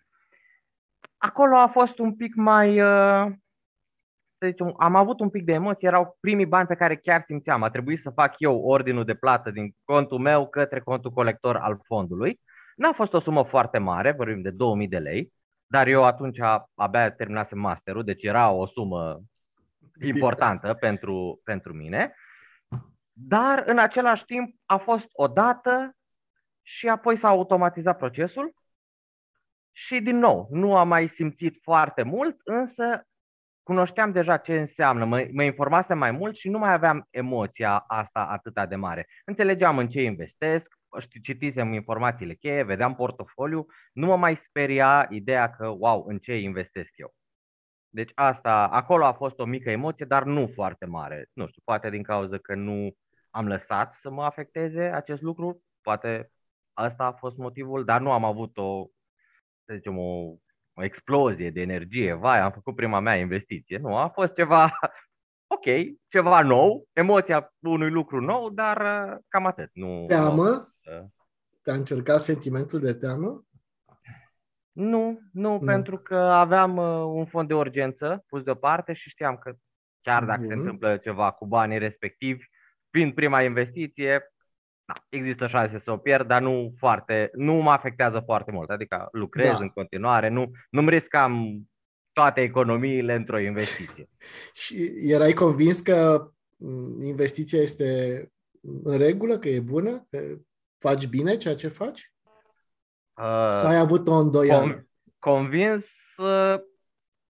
Acolo 1.18 1.56
a 1.56 1.66
fost 1.66 1.98
un 1.98 2.14
pic 2.14 2.34
mai, 2.34 2.80
uh, 2.80 3.32
să 4.38 4.46
zicem, 4.46 4.74
am 4.78 4.94
avut 4.94 5.20
un 5.20 5.30
pic 5.30 5.44
de 5.44 5.52
emoție, 5.52 5.88
erau 5.88 6.16
primii 6.20 6.46
bani 6.46 6.66
pe 6.66 6.74
care 6.74 6.96
chiar 6.96 7.22
simțeam. 7.22 7.62
A 7.62 7.70
trebuit 7.70 8.00
să 8.00 8.10
fac 8.10 8.34
eu 8.38 8.60
ordinul 8.60 9.04
de 9.04 9.14
plată 9.14 9.50
din 9.50 9.74
contul 9.84 10.18
meu 10.18 10.48
către 10.48 10.80
contul 10.80 11.10
colector 11.10 11.56
al 11.56 11.80
fondului. 11.84 12.40
N-a 12.76 12.92
fost 12.92 13.12
o 13.12 13.20
sumă 13.20 13.44
foarte 13.44 13.78
mare, 13.78 14.12
vorbim 14.12 14.42
de 14.42 14.50
2000 14.50 14.88
de 14.88 14.98
lei, 14.98 15.32
dar 15.66 15.86
eu 15.86 16.04
atunci 16.04 16.38
abia 16.74 17.10
terminasem 17.10 17.58
masterul, 17.58 18.04
deci 18.04 18.22
era 18.22 18.50
o 18.50 18.66
sumă 18.66 19.20
importantă 20.00 20.74
pentru, 20.74 21.40
pentru 21.44 21.72
mine. 21.72 22.14
Dar 23.12 23.62
în 23.66 23.78
același 23.78 24.24
timp 24.24 24.54
a 24.64 24.76
fost 24.76 25.08
o 25.12 25.26
dată 25.26 25.96
și 26.62 26.88
apoi 26.88 27.16
s-a 27.16 27.28
automatizat 27.28 27.98
procesul 27.98 28.54
și 29.78 30.00
din 30.00 30.18
nou, 30.18 30.48
nu 30.50 30.76
am 30.76 30.88
mai 30.88 31.08
simțit 31.08 31.58
foarte 31.62 32.02
mult, 32.02 32.40
însă 32.44 33.06
cunoșteam 33.62 34.12
deja 34.12 34.36
ce 34.36 34.58
înseamnă, 34.58 35.04
mă, 35.04 35.28
mă 35.32 35.42
informasem 35.42 35.98
mai 35.98 36.10
mult 36.10 36.36
și 36.36 36.48
nu 36.48 36.58
mai 36.58 36.72
aveam 36.72 37.06
emoția 37.10 37.78
asta 37.78 38.20
atât 38.20 38.68
de 38.68 38.76
mare. 38.76 39.06
Înțelegeam 39.24 39.78
în 39.78 39.88
ce 39.88 40.02
investesc, 40.02 40.74
citisem 41.22 41.72
informațiile 41.72 42.34
cheie, 42.34 42.62
vedeam 42.62 42.94
portofoliu, 42.94 43.66
nu 43.92 44.06
mă 44.06 44.16
mai 44.16 44.36
speria 44.36 45.06
ideea 45.10 45.50
că, 45.50 45.66
wow, 45.66 46.04
în 46.06 46.18
ce 46.18 46.34
investesc 46.36 46.90
eu. 46.96 47.14
Deci 47.88 48.12
asta, 48.14 48.68
acolo 48.68 49.04
a 49.04 49.12
fost 49.12 49.38
o 49.38 49.44
mică 49.44 49.70
emoție, 49.70 50.06
dar 50.06 50.24
nu 50.24 50.46
foarte 50.46 50.86
mare. 50.86 51.28
Nu 51.32 51.46
știu, 51.46 51.62
poate 51.64 51.90
din 51.90 52.02
cauza 52.02 52.38
că 52.38 52.54
nu 52.54 52.96
am 53.30 53.46
lăsat 53.46 53.94
să 53.94 54.10
mă 54.10 54.24
afecteze 54.24 54.82
acest 54.82 55.22
lucru, 55.22 55.62
poate 55.80 56.30
asta 56.72 57.04
a 57.04 57.12
fost 57.12 57.36
motivul, 57.36 57.84
dar 57.84 58.00
nu 58.00 58.12
am 58.12 58.24
avut 58.24 58.56
o, 58.56 58.86
să 59.66 59.74
zicem, 59.74 59.98
o, 59.98 60.34
o 60.74 60.84
explozie 60.84 61.50
de 61.50 61.60
energie. 61.60 62.12
Vai, 62.12 62.40
am 62.40 62.50
făcut 62.52 62.74
prima 62.74 63.00
mea 63.00 63.16
investiție. 63.16 63.78
Nu, 63.78 63.96
a 63.96 64.08
fost 64.08 64.34
ceva 64.34 64.78
ok, 65.54 65.64
ceva 66.08 66.42
nou, 66.42 66.88
emoția 66.92 67.54
unui 67.60 67.90
lucru 67.90 68.20
nou, 68.20 68.50
dar 68.50 68.80
uh, 68.80 69.18
cam 69.28 69.46
atât. 69.46 69.70
Nu, 69.72 70.04
teamă? 70.06 70.74
Nu, 70.82 71.12
Te-a 71.62 71.74
încercat 71.74 72.20
sentimentul 72.20 72.80
de 72.80 72.94
teamă? 72.94 73.44
Nu, 74.72 75.18
nu, 75.32 75.50
nu, 75.50 75.58
pentru 75.58 75.98
că 75.98 76.16
aveam 76.16 76.76
uh, 76.76 77.16
un 77.18 77.26
fond 77.26 77.48
de 77.48 77.54
urgență 77.54 78.24
pus 78.28 78.42
deoparte 78.42 78.92
și 78.92 79.08
știam 79.08 79.36
că 79.36 79.54
chiar 80.00 80.24
dacă 80.24 80.40
Bun. 80.40 80.48
se 80.48 80.54
întâmplă 80.54 80.96
ceva 80.96 81.30
cu 81.30 81.46
banii 81.46 81.78
respectivi, 81.78 82.44
fiind 82.90 83.14
prima 83.14 83.42
investiție, 83.42 84.32
da, 84.86 84.94
există 85.08 85.46
șanse 85.46 85.78
să 85.78 85.90
o 85.90 85.96
pierd, 85.96 86.26
dar 86.26 86.42
nu 86.42 86.74
foarte, 86.78 87.30
nu 87.32 87.54
mă 87.54 87.70
afectează 87.70 88.22
foarte 88.24 88.50
mult. 88.52 88.70
Adică 88.70 89.08
lucrez 89.12 89.48
da. 89.48 89.56
în 89.56 89.68
continuare, 89.68 90.28
nu, 90.28 90.50
nu-mi 90.70 90.90
riscam 90.90 91.62
toate 92.12 92.40
economiile 92.40 93.14
într-o 93.14 93.38
investiție. 93.38 94.08
Și 94.62 94.92
erai 94.96 95.32
convins 95.32 95.80
că 95.80 96.28
mm, 96.56 97.02
investiția 97.02 97.60
este 97.60 98.20
în 98.84 98.98
regulă, 98.98 99.38
că 99.38 99.48
e 99.48 99.60
bună, 99.60 100.06
că 100.10 100.18
faci 100.78 101.06
bine 101.06 101.36
ceea 101.36 101.54
ce 101.54 101.68
faci? 101.68 102.12
Uh, 103.14 103.50
Să 103.52 103.66
ai 103.66 103.78
avut 103.78 104.08
o 104.08 104.14
îndoială? 104.14 104.74
Com- 104.74 104.84
convins, 105.18 105.86
uh, 106.16 106.60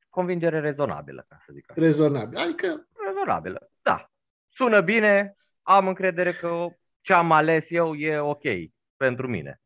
convingere 0.09 0.61
rezonabilă, 0.61 1.25
ca 1.29 1.37
să 1.47 1.53
zic 1.53 1.71
așa. 1.71 1.81
Rezonabilă, 1.81 2.41
adică... 2.41 2.89
Rezonabilă, 3.07 3.71
da. 3.83 4.11
Sună 4.49 4.81
bine, 4.81 5.35
am 5.63 5.89
încredere 5.89 6.33
că 6.33 6.49
ce 7.07 7.13
am 7.13 7.33
ales 7.33 7.71
eu 7.71 7.95
e 7.95 8.19
ok 8.19 8.43
pentru 8.97 9.29
mine. 9.29 9.61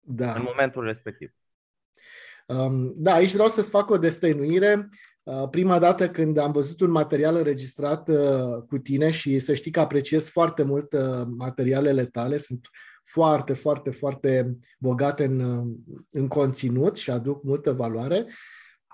Da. 0.00 0.32
În 0.32 0.42
momentul 0.42 0.84
respectiv. 0.84 1.30
Um, 2.46 2.92
da, 2.96 3.12
aici 3.12 3.32
vreau 3.32 3.48
să-ți 3.48 3.70
fac 3.70 3.90
o 3.90 3.98
destăinuire. 3.98 4.88
Uh, 5.22 5.48
prima 5.50 5.78
dată 5.78 6.10
când 6.10 6.36
am 6.36 6.52
văzut 6.52 6.80
un 6.80 6.90
material 6.90 7.34
înregistrat 7.36 8.08
uh, 8.08 8.62
cu 8.68 8.78
tine 8.78 9.10
și 9.10 9.38
să 9.38 9.54
știi 9.54 9.70
că 9.70 9.80
apreciez 9.80 10.28
foarte 10.28 10.62
mult 10.62 10.92
uh, 10.92 11.26
materialele 11.36 12.04
tale, 12.04 12.38
sunt 12.38 12.68
foarte, 13.04 13.52
foarte, 13.52 13.90
foarte 13.90 14.58
bogate 14.78 15.24
în, 15.24 15.64
în 16.10 16.28
conținut 16.28 16.96
și 16.96 17.10
aduc 17.10 17.42
multă 17.42 17.72
valoare. 17.72 18.26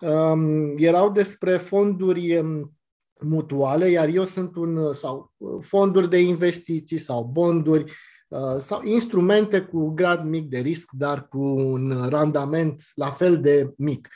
Um, 0.00 0.74
erau 0.76 1.10
despre 1.10 1.56
fonduri 1.56 2.38
um, 2.38 2.75
mutuale, 3.20 3.90
iar 3.90 4.08
eu 4.08 4.24
sunt 4.24 4.56
un, 4.56 4.94
sau 4.94 5.32
fonduri 5.60 6.10
de 6.10 6.18
investiții 6.20 6.98
sau 6.98 7.24
bonduri 7.24 7.92
Uh, 8.28 8.58
sau 8.58 8.82
instrumente 8.82 9.60
cu 9.60 9.90
grad 9.90 10.22
mic 10.22 10.48
de 10.48 10.58
risc, 10.58 10.90
dar 10.92 11.28
cu 11.28 11.38
un 11.44 12.08
randament 12.08 12.82
la 12.94 13.10
fel 13.10 13.40
de 13.40 13.72
mic. 13.76 14.08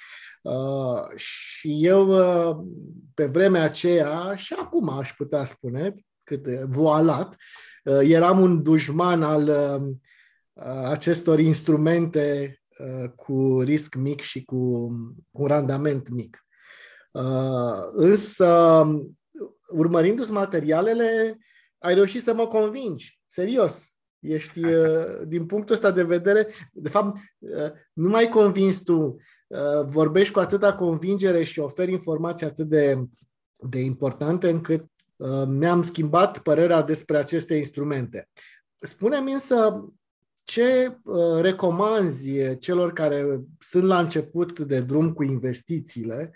Uh, 0.43 1.17
și 1.17 1.87
eu, 1.87 2.09
uh, 2.09 2.57
pe 3.15 3.27
vremea 3.27 3.63
aceea, 3.63 4.35
și 4.35 4.53
acum 4.53 4.89
aș 4.89 5.13
putea 5.13 5.45
spune, 5.45 5.93
cât 6.25 6.47
voalat, 6.47 7.37
eram 8.01 8.41
un 8.41 8.63
dușman 8.63 9.23
al 9.23 9.51
acestor 10.85 11.39
instrumente 11.39 12.55
cu 13.17 13.61
risc 13.61 13.95
mic 13.95 14.21
și 14.21 14.45
cu 14.45 14.57
un 15.31 15.47
randament 15.47 16.09
mic. 16.09 16.47
Însă, 17.93 18.85
urmărindu-ți 19.69 20.33
materialele, 20.33 21.39
ai 21.79 21.95
reușit 21.95 22.23
să 22.23 22.35
mă 22.35 22.47
convingi, 22.47 23.21
serios. 23.27 23.95
Ești, 24.21 24.65
uh, 24.75 25.27
din 25.27 25.47
punctul 25.47 25.75
ăsta 25.75 25.91
de 25.91 26.03
vedere, 26.03 26.49
de 26.73 26.89
fapt, 26.89 27.19
uh, 27.39 27.71
nu 27.93 28.09
mai 28.09 28.29
convins 28.29 28.79
tu, 28.79 29.17
uh, 29.47 29.87
vorbești 29.87 30.33
cu 30.33 30.39
atâta 30.39 30.75
convingere 30.75 31.43
și 31.43 31.61
oferi 31.61 31.93
informații 31.93 32.47
atât 32.47 32.69
de, 32.69 33.05
de 33.57 33.79
importante 33.79 34.49
încât 34.49 34.85
mi-am 35.49 35.83
schimbat 35.83 36.39
părerea 36.39 36.83
despre 36.83 37.17
aceste 37.17 37.55
instrumente. 37.55 38.29
Spune-mi 38.79 39.33
însă 39.33 39.89
ce 40.45 40.99
recomanzi 41.41 42.59
celor 42.59 42.93
care 42.93 43.41
sunt 43.59 43.85
la 43.85 43.99
început 43.99 44.61
de 44.61 44.81
drum 44.81 45.13
cu 45.13 45.23
investițiile, 45.23 46.33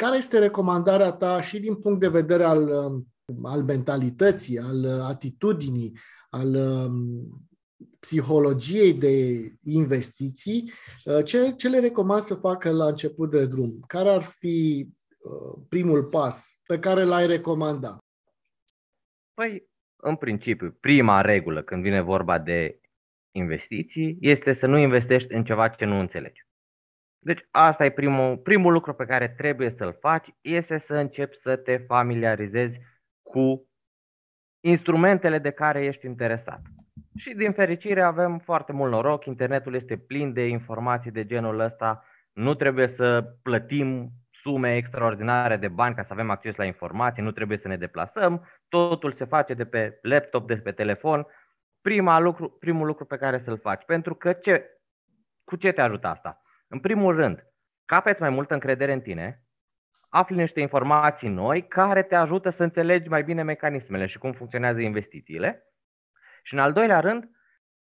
care 0.00 0.16
este 0.16 0.38
recomandarea 0.38 1.12
ta 1.12 1.40
și 1.40 1.58
din 1.58 1.74
punct 1.74 2.00
de 2.00 2.08
vedere 2.08 2.42
al, 2.42 2.70
al 3.42 3.62
mentalității, 3.62 4.58
al 4.58 5.00
atitudinii, 5.00 5.98
al 6.30 6.54
um, 6.54 7.28
psihologiei 7.98 8.94
de 8.94 9.46
investiții, 9.62 10.72
uh, 11.04 11.24
ce, 11.24 11.52
ce 11.56 11.68
le 11.68 11.80
recomand 11.80 12.20
să 12.20 12.34
facă 12.34 12.70
la 12.70 12.86
început 12.86 13.30
de 13.30 13.46
drum? 13.46 13.80
Care 13.86 14.08
ar 14.08 14.22
fi 14.22 14.88
uh, 14.88 15.62
primul 15.68 16.04
pas 16.04 16.60
pe 16.66 16.78
care 16.78 17.04
l-ai 17.04 17.26
recomanda? 17.26 17.98
Păi, 19.34 19.68
în 19.96 20.16
principiu, 20.16 20.76
prima 20.80 21.20
regulă 21.20 21.62
când 21.62 21.82
vine 21.82 22.00
vorba 22.00 22.38
de 22.38 22.80
investiții 23.30 24.16
este 24.20 24.52
să 24.52 24.66
nu 24.66 24.78
investești 24.78 25.32
în 25.32 25.44
ceva 25.44 25.68
ce 25.68 25.84
nu 25.84 25.98
înțelegi. 25.98 26.48
Deci 27.22 27.48
asta 27.50 27.84
e 27.84 27.90
primul, 27.90 28.36
primul 28.36 28.72
lucru 28.72 28.94
pe 28.94 29.04
care 29.04 29.28
trebuie 29.28 29.70
să-l 29.70 29.96
faci, 30.00 30.28
este 30.40 30.78
să 30.78 30.94
începi 30.94 31.36
să 31.36 31.56
te 31.56 31.76
familiarizezi 31.76 32.80
cu 33.22 33.68
instrumentele 34.60 35.38
de 35.38 35.50
care 35.50 35.84
ești 35.84 36.06
interesat. 36.06 36.60
Și 37.16 37.34
din 37.34 37.52
fericire 37.52 38.02
avem 38.02 38.38
foarte 38.38 38.72
mult 38.72 38.90
noroc, 38.90 39.24
internetul 39.24 39.74
este 39.74 39.96
plin 39.96 40.32
de 40.32 40.46
informații 40.46 41.10
de 41.10 41.26
genul 41.26 41.58
ăsta, 41.58 42.04
nu 42.32 42.54
trebuie 42.54 42.86
să 42.88 43.22
plătim 43.42 44.10
sume 44.30 44.76
extraordinare 44.76 45.56
de 45.56 45.68
bani 45.68 45.94
ca 45.94 46.02
să 46.02 46.12
avem 46.12 46.30
acces 46.30 46.56
la 46.56 46.64
informații, 46.64 47.22
nu 47.22 47.30
trebuie 47.30 47.58
să 47.58 47.68
ne 47.68 47.76
deplasăm, 47.76 48.48
totul 48.68 49.12
se 49.12 49.24
face 49.24 49.54
de 49.54 49.64
pe 49.64 49.98
laptop, 50.02 50.46
de 50.46 50.56
pe 50.56 50.72
telefon. 50.72 51.26
Prima 51.80 52.18
lucru, 52.18 52.50
primul 52.50 52.86
lucru 52.86 53.04
pe 53.04 53.16
care 53.16 53.38
să-l 53.38 53.58
faci, 53.58 53.84
pentru 53.84 54.14
că 54.14 54.32
ce, 54.32 54.80
cu 55.44 55.56
ce 55.56 55.72
te 55.72 55.80
ajută 55.80 56.06
asta? 56.06 56.42
În 56.72 56.80
primul 56.80 57.14
rând, 57.14 57.46
capeți 57.84 58.20
mai 58.20 58.30
multă 58.30 58.54
încredere 58.54 58.92
în 58.92 59.00
tine, 59.00 59.44
afli 60.08 60.36
niște 60.36 60.60
informații 60.60 61.28
noi 61.28 61.66
care 61.66 62.02
te 62.02 62.14
ajută 62.14 62.50
să 62.50 62.62
înțelegi 62.62 63.08
mai 63.08 63.22
bine 63.22 63.42
mecanismele 63.42 64.06
și 64.06 64.18
cum 64.18 64.32
funcționează 64.32 64.80
investițiile. 64.80 65.64
Și 66.42 66.54
în 66.54 66.60
al 66.60 66.72
doilea 66.72 67.00
rând, 67.00 67.30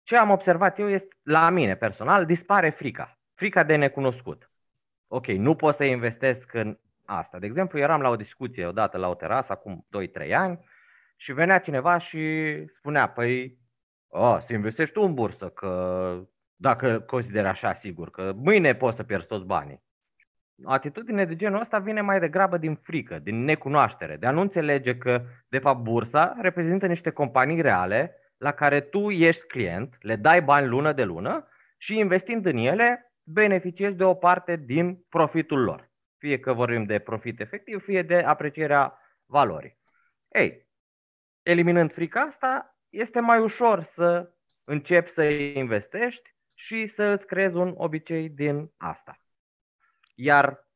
ce 0.04 0.18
am 0.18 0.30
observat 0.30 0.80
eu 0.80 0.90
este, 0.90 1.16
la 1.22 1.50
mine 1.50 1.76
personal, 1.76 2.26
dispare 2.26 2.70
frica. 2.70 3.20
Frica 3.34 3.64
de 3.64 3.76
necunoscut. 3.76 4.52
Ok, 5.08 5.28
nu 5.28 5.56
pot 5.56 5.76
să 5.76 5.84
investesc 5.84 6.54
în 6.54 6.80
asta. 7.06 7.40
De 7.40 7.46
exemplu, 7.46 7.80
eram 7.80 8.02
la 8.02 8.10
o 8.10 8.16
discuție 8.16 8.66
odată 8.66 8.98
la 8.98 9.10
o 9.10 9.16
terasă 9.16 9.52
acum 9.52 9.88
2-3 10.28 10.32
ani 10.34 10.66
și 11.16 11.34
venea 11.34 11.60
cineva 11.60 11.98
și 11.98 12.52
spunea, 12.78 13.10
păi, 13.10 13.58
oh, 14.08 14.38
să 14.40 14.54
investești 14.54 14.94
tu 14.94 15.02
în 15.02 15.14
bursă, 15.14 15.50
că 15.50 16.28
dacă 16.56 17.00
consideri 17.00 17.48
așa 17.48 17.74
sigur, 17.74 18.10
că 18.12 18.34
mâine 18.36 18.76
poți 18.76 18.96
să 18.96 19.04
pierzi 19.04 19.28
toți 19.28 19.46
banii. 19.46 19.84
Atitudine 20.64 21.26
de 21.26 21.36
genul 21.36 21.60
ăsta 21.60 21.80
vine 21.80 22.02
mai 22.02 22.20
degrabă 22.20 22.58
din 22.58 22.76
frică, 22.76 23.20
din 23.20 23.44
necunoaștere, 23.44 24.16
de 24.16 24.26
a 24.26 24.32
nu 24.32 24.42
înțelege 24.42 24.98
că, 24.98 25.26
de 25.48 25.60
fapt, 25.60 25.80
bursa 25.80 26.38
reprezintă 26.42 26.88
niște 26.88 27.10
companii 27.10 27.62
reale 27.62 28.18
la 28.38 28.52
care 28.52 28.82
tu 28.82 29.10
ești 29.10 29.48
client, 29.48 29.96
le 30.00 30.16
dai 30.16 30.42
bani 30.42 30.68
lună 30.68 30.94
de 30.94 31.04
lună 31.04 31.48
și 31.78 31.98
investind 31.98 32.46
în 32.46 32.58
ele, 32.58 33.14
beneficiezi 33.24 33.96
de 33.96 34.04
o 34.04 34.14
parte 34.14 34.56
din 34.56 35.06
profitul 35.10 35.64
lor. 35.64 35.92
Fie 36.18 36.40
că 36.40 36.54
vorbim 36.54 36.84
de 36.84 37.00
profit 37.00 37.40
efectiv, 37.40 37.84
fie 37.84 38.02
de 38.02 38.18
aprecierea 38.18 39.00
valorii. 39.26 39.78
Ei, 40.28 40.68
eliminând 41.42 41.94
frica 41.94 42.22
asta, 42.22 42.78
este 42.90 43.20
mai 43.20 43.40
ușor 43.40 43.84
să 43.84 44.34
începi 44.64 45.10
să 45.10 45.24
investești 45.24 46.33
și 46.64 46.88
să 46.88 47.04
îți 47.04 47.26
creezi 47.26 47.56
un 47.56 47.74
obicei 47.78 48.30
din 48.30 48.72
asta. 48.78 49.18
Iar 50.16 50.68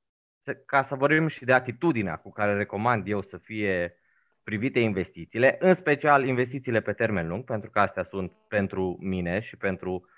ca 0.66 0.84
să 0.84 0.96
vorbim 0.96 1.28
și 1.28 1.46
de 1.46 1.54
atitudinea 1.54 2.16
cu 2.16 2.32
care 2.32 2.56
recomand 2.56 3.08
eu 3.08 3.22
să 3.22 3.38
fie 3.38 4.00
privite 4.44 4.80
investițiile, 4.80 5.56
în 5.60 5.74
special 5.74 6.26
investițiile 6.26 6.82
pe 6.82 6.94
termen 6.94 7.28
lung, 7.28 7.44
pentru 7.44 7.70
că 7.70 7.80
astea 7.80 8.04
sunt 8.04 8.32
pentru 8.48 8.98
mine 9.00 9.40
și 9.40 9.58
pentru 9.58 10.10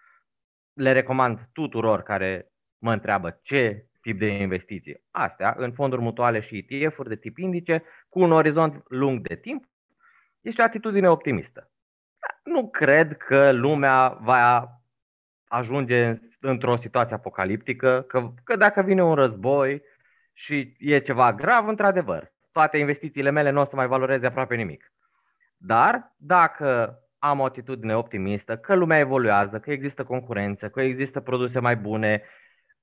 le 0.74 0.92
recomand 0.92 1.50
tuturor 1.54 2.04
care 2.04 2.52
mă 2.78 2.92
întreabă 2.92 3.40
ce 3.42 3.88
tip 4.02 4.20
de 4.20 4.28
investiții. 4.28 5.04
Astea, 5.12 5.54
în 5.58 5.74
fonduri 5.74 6.02
mutuale 6.02 6.40
și 6.40 6.66
ETF-uri 6.68 7.10
de 7.10 7.16
tip 7.16 7.38
indice, 7.38 7.84
cu 8.10 8.20
un 8.20 8.32
orizont 8.32 8.84
lung 8.88 9.28
de 9.28 9.36
timp, 9.36 9.66
este 10.42 10.62
o 10.62 10.66
atitudine 10.66 11.10
optimistă. 11.10 11.72
Nu 12.44 12.70
cred 12.70 13.18
că 13.18 13.52
lumea 13.52 14.08
va 14.08 14.79
ajunge 15.50 16.20
într-o 16.40 16.78
situație 16.78 17.16
apocaliptică, 17.16 18.06
că, 18.08 18.34
că 18.44 18.56
dacă 18.56 18.82
vine 18.82 19.04
un 19.04 19.16
război 19.16 19.82
și 20.34 20.76
e 20.78 21.00
ceva 21.00 21.34
grav, 21.34 21.68
într-adevăr, 21.68 22.34
toate 22.52 22.78
investițiile 22.78 23.30
mele 23.30 23.50
nu 23.50 23.62
o 23.62 23.66
să 23.66 23.76
mai 23.76 23.88
valoreze 23.88 24.26
aproape 24.26 24.56
nimic. 24.56 24.94
Dar 25.58 26.16
dacă 26.18 27.00
am 27.20 27.40
o 27.40 27.44
atitudine 27.44 27.96
optimistă, 27.96 28.58
că 28.58 28.76
lumea 28.76 29.00
evoluează, 29.00 29.60
că 29.60 29.72
există 29.72 30.04
concurență, 30.04 30.70
că 30.70 30.82
există 30.82 31.20
produse 31.20 31.60
mai 31.60 31.76
bune, 31.76 32.24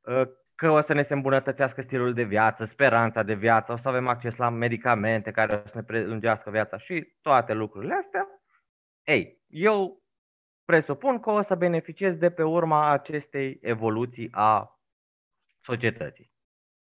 ă, 0.06 0.28
că 0.54 0.70
o 0.70 0.80
să 0.80 0.92
ne 0.92 1.02
se 1.02 1.14
îmbunătățească 1.14 1.82
stilul 1.82 2.12
de 2.12 2.22
viață, 2.22 2.64
speranța 2.64 3.22
de 3.22 3.34
viață, 3.34 3.72
o 3.72 3.76
să 3.76 3.88
avem 3.88 4.08
acces 4.08 4.36
la 4.36 4.48
medicamente 4.48 5.30
care 5.30 5.62
o 5.64 5.68
să 5.68 5.72
ne 5.74 5.82
prelungească 5.82 6.50
viața 6.50 6.78
și 6.78 7.16
toate 7.22 7.52
lucrurile 7.52 7.94
astea, 7.94 8.28
ei, 9.04 9.44
eu 9.46 10.02
presupun 10.66 11.20
că 11.20 11.30
o 11.30 11.42
să 11.42 11.54
beneficiez 11.54 12.16
de 12.16 12.30
pe 12.30 12.42
urma 12.42 12.90
acestei 12.90 13.58
evoluții 13.62 14.28
a 14.30 14.80
societății. 15.62 16.32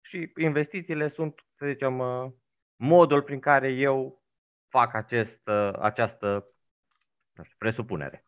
Și 0.00 0.32
investițiile 0.36 1.08
sunt, 1.08 1.34
să 1.58 1.66
zicem, 1.66 2.00
ă, 2.00 2.34
modul 2.76 3.22
prin 3.22 3.40
care 3.40 3.68
eu 3.68 4.22
fac 4.68 4.94
acest, 4.94 5.48
această 5.78 6.46
presupunere. 7.58 8.26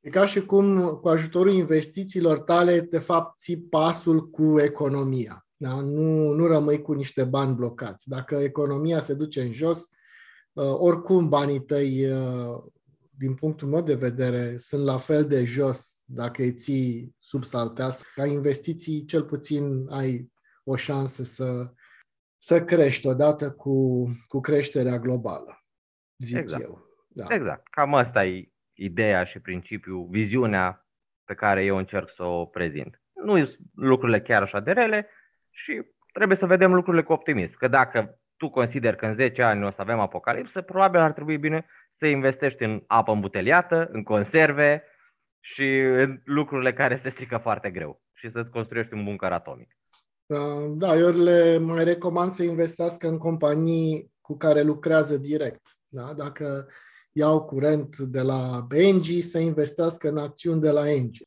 E 0.00 0.10
ca 0.10 0.26
și 0.26 0.44
cum 0.44 0.96
cu 1.00 1.08
ajutorul 1.08 1.52
investițiilor 1.52 2.38
tale, 2.38 2.80
de 2.80 2.98
fapt, 2.98 3.38
ții 3.38 3.60
pasul 3.60 4.30
cu 4.30 4.60
economia. 4.60 5.46
Da? 5.56 5.80
Nu, 5.80 6.32
nu 6.32 6.46
rămâi 6.46 6.82
cu 6.82 6.92
niște 6.92 7.24
bani 7.24 7.54
blocați. 7.54 8.08
Dacă 8.08 8.34
economia 8.34 9.00
se 9.00 9.14
duce 9.14 9.40
în 9.40 9.52
jos, 9.52 9.78
uh, 10.52 10.74
oricum 10.78 11.28
banii 11.28 11.60
tăi, 11.60 12.10
uh, 12.12 12.64
din 13.18 13.34
punctul 13.34 13.68
meu 13.68 13.82
de 13.82 13.94
vedere, 13.94 14.56
sunt 14.56 14.84
la 14.84 14.96
fel 14.96 15.26
de 15.26 15.44
jos 15.44 16.02
dacă 16.06 16.42
îi 16.42 16.54
ții 16.54 17.16
sub 17.18 17.44
salteas. 17.44 18.02
Ca 18.14 18.26
investiții, 18.26 19.04
cel 19.04 19.24
puțin 19.24 19.86
ai 19.90 20.32
o 20.64 20.76
șansă 20.76 21.24
să, 21.24 21.72
să 22.36 22.64
crești 22.64 23.06
odată 23.06 23.50
cu, 23.50 24.06
cu 24.28 24.40
creșterea 24.40 24.98
globală, 24.98 25.64
zic 26.18 26.36
exact. 26.36 26.62
eu. 26.62 26.86
Da. 27.08 27.34
Exact. 27.34 27.68
Cam 27.68 27.94
asta 27.94 28.24
e 28.24 28.52
ideea 28.72 29.24
și 29.24 29.40
principiul, 29.40 30.08
viziunea 30.10 30.86
pe 31.24 31.34
care 31.34 31.64
eu 31.64 31.76
încerc 31.76 32.10
să 32.10 32.22
o 32.22 32.44
prezint. 32.44 33.02
Nu 33.24 33.44
sunt 33.44 33.58
lucrurile 33.74 34.20
chiar 34.20 34.42
așa 34.42 34.60
de 34.60 34.72
rele 34.72 35.08
și 35.50 35.82
trebuie 36.12 36.36
să 36.36 36.46
vedem 36.46 36.74
lucrurile 36.74 37.02
cu 37.02 37.12
optimism. 37.12 37.56
Că 37.56 37.68
dacă 37.68 38.20
tu 38.36 38.48
consideri 38.48 38.96
că 38.96 39.06
în 39.06 39.14
10 39.14 39.42
ani 39.42 39.64
o 39.64 39.70
să 39.70 39.80
avem 39.80 39.98
apocalipsă, 40.00 40.62
probabil 40.62 41.00
ar 41.00 41.12
trebui 41.12 41.38
bine 41.38 41.66
să 41.98 42.06
investești 42.06 42.62
în 42.62 42.82
apă 42.86 43.12
îmbuteliată, 43.12 43.88
în 43.92 44.02
conserve 44.02 44.84
și 45.40 45.78
în 45.78 46.20
lucrurile 46.24 46.72
care 46.72 46.96
se 46.96 47.08
strică 47.08 47.36
foarte 47.36 47.70
greu 47.70 48.02
și 48.12 48.30
să-ți 48.30 48.50
construiești 48.50 48.94
un 48.94 49.04
bunker 49.04 49.32
atomic. 49.32 49.76
Da, 50.76 50.96
eu 50.96 51.10
le 51.10 51.58
mai 51.58 51.84
recomand 51.84 52.32
să 52.32 52.42
investească 52.42 53.08
în 53.08 53.18
companii 53.18 54.12
cu 54.20 54.36
care 54.36 54.62
lucrează 54.62 55.16
direct. 55.16 55.62
Da? 55.88 56.12
Dacă 56.16 56.68
iau 57.12 57.44
curent 57.44 57.98
de 57.98 58.20
la 58.20 58.66
Engie, 58.70 59.22
să 59.22 59.38
investească 59.38 60.08
în 60.08 60.18
acțiuni 60.18 60.60
de 60.60 60.70
la 60.70 60.90
Engie. 60.90 61.26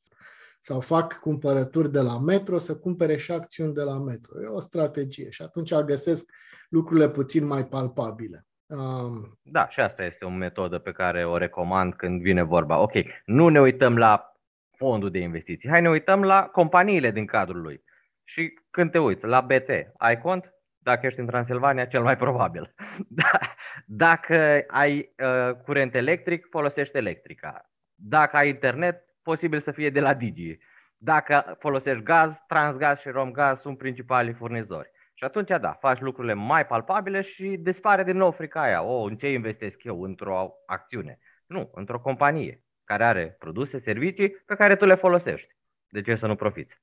Sau 0.60 0.80
fac 0.80 1.20
cumpărături 1.20 1.92
de 1.92 2.00
la 2.00 2.20
Metro, 2.20 2.58
să 2.58 2.78
cumpere 2.78 3.18
și 3.18 3.32
acțiuni 3.32 3.74
de 3.74 3.82
la 3.82 3.98
Metro. 3.98 4.42
E 4.42 4.48
o 4.48 4.60
strategie 4.60 5.30
și 5.30 5.42
atunci 5.42 5.74
găsesc 5.74 6.32
lucrurile 6.70 7.10
puțin 7.10 7.46
mai 7.46 7.68
palpabile. 7.68 8.46
Um... 8.72 9.40
Da, 9.42 9.70
și 9.70 9.80
asta 9.80 10.04
este 10.04 10.26
o 10.26 10.30
metodă 10.30 10.78
pe 10.78 10.92
care 10.92 11.26
o 11.26 11.38
recomand 11.38 11.94
când 11.94 12.22
vine 12.22 12.42
vorba. 12.42 12.78
Ok, 12.78 12.94
nu 13.26 13.50
ne 13.50 13.60
uităm 13.60 13.98
la 13.98 14.36
fondul 14.78 15.12
de 15.12 15.20
investiții, 15.20 15.70
hai 15.70 15.82
ne 15.82 15.90
uităm 15.90 16.24
la 16.24 16.44
companiile 16.44 17.12
din 17.12 17.26
cadrul 17.26 17.62
lui. 17.62 17.84
Și 18.24 18.60
când 18.70 18.92
te 18.92 19.00
uiți 19.00 19.26
la 19.26 19.42
BT, 19.42 19.70
ai 19.98 20.22
cont? 20.22 20.54
Dacă 20.78 21.06
ești 21.06 21.20
în 21.20 21.26
Transilvania, 21.26 21.86
cel 21.86 22.02
mai 22.02 22.18
probabil. 22.18 22.74
Da. 23.08 23.40
Dacă 23.86 24.64
ai 24.68 25.14
uh, 25.24 25.56
curent 25.56 25.96
electric, 25.96 26.48
folosești 26.50 26.98
electrica. 26.98 27.72
Dacă 27.96 28.38
ai 28.38 28.50
internet, 28.50 29.04
posibil 29.22 29.60
să 29.60 29.72
fie 29.72 29.90
de 29.90 30.00
la 30.00 30.14
Digi. 30.14 30.58
Dacă 30.98 31.56
folosești 31.60 32.04
gaz, 32.04 32.44
Transgaz 32.48 33.00
și 33.00 33.10
Romgaz 33.10 33.60
sunt 33.60 33.78
principalii 33.78 34.34
furnizori. 34.34 34.92
Și 35.22 35.28
atunci, 35.28 35.62
da, 35.62 35.72
faci 35.72 36.00
lucrurile 36.00 36.34
mai 36.34 36.66
palpabile 36.66 37.22
și 37.22 37.58
dispare 37.60 38.04
din 38.04 38.18
nou 38.18 38.32
frica 38.32 38.62
aia. 38.62 38.82
O, 38.82 39.02
în 39.02 39.18
ce 39.18 39.28
investesc 39.28 39.84
eu? 39.84 40.04
Într-o 40.04 40.54
acțiune. 40.66 41.20
Nu, 41.46 41.72
într-o 41.74 42.00
companie 42.00 42.64
care 42.84 43.04
are 43.04 43.36
produse, 43.40 43.80
servicii 43.80 44.30
pe 44.30 44.56
care 44.56 44.76
tu 44.76 44.86
le 44.86 44.96
folosești. 44.96 45.56
De 45.90 46.02
ce 46.02 46.16
să 46.16 46.28
nu 46.28 46.36
profiți? 46.36 46.82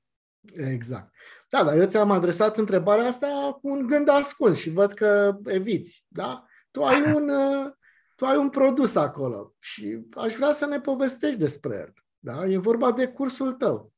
Exact. 0.54 1.12
Da, 1.48 1.64
dar 1.64 1.76
eu 1.76 1.86
ți-am 1.86 2.10
adresat 2.10 2.56
întrebarea 2.56 3.06
asta 3.06 3.58
cu 3.60 3.68
un 3.68 3.86
gând 3.86 4.08
ascuns 4.08 4.58
și 4.58 4.70
văd 4.70 4.92
că 4.92 5.36
eviți, 5.44 6.04
da? 6.08 6.44
Tu 6.70 6.84
ai 6.84 7.02
un, 7.14 7.28
uh, 7.28 7.72
tu 8.16 8.26
ai 8.26 8.36
un 8.36 8.48
produs 8.48 8.94
acolo 8.94 9.54
și 9.58 10.06
aș 10.16 10.34
vrea 10.34 10.52
să 10.52 10.66
ne 10.66 10.80
povestești 10.80 11.38
despre 11.38 11.76
el. 11.76 11.92
Da? 12.18 12.44
E 12.44 12.58
vorba 12.58 12.92
de 12.92 13.08
cursul 13.08 13.52
tău. 13.52 13.92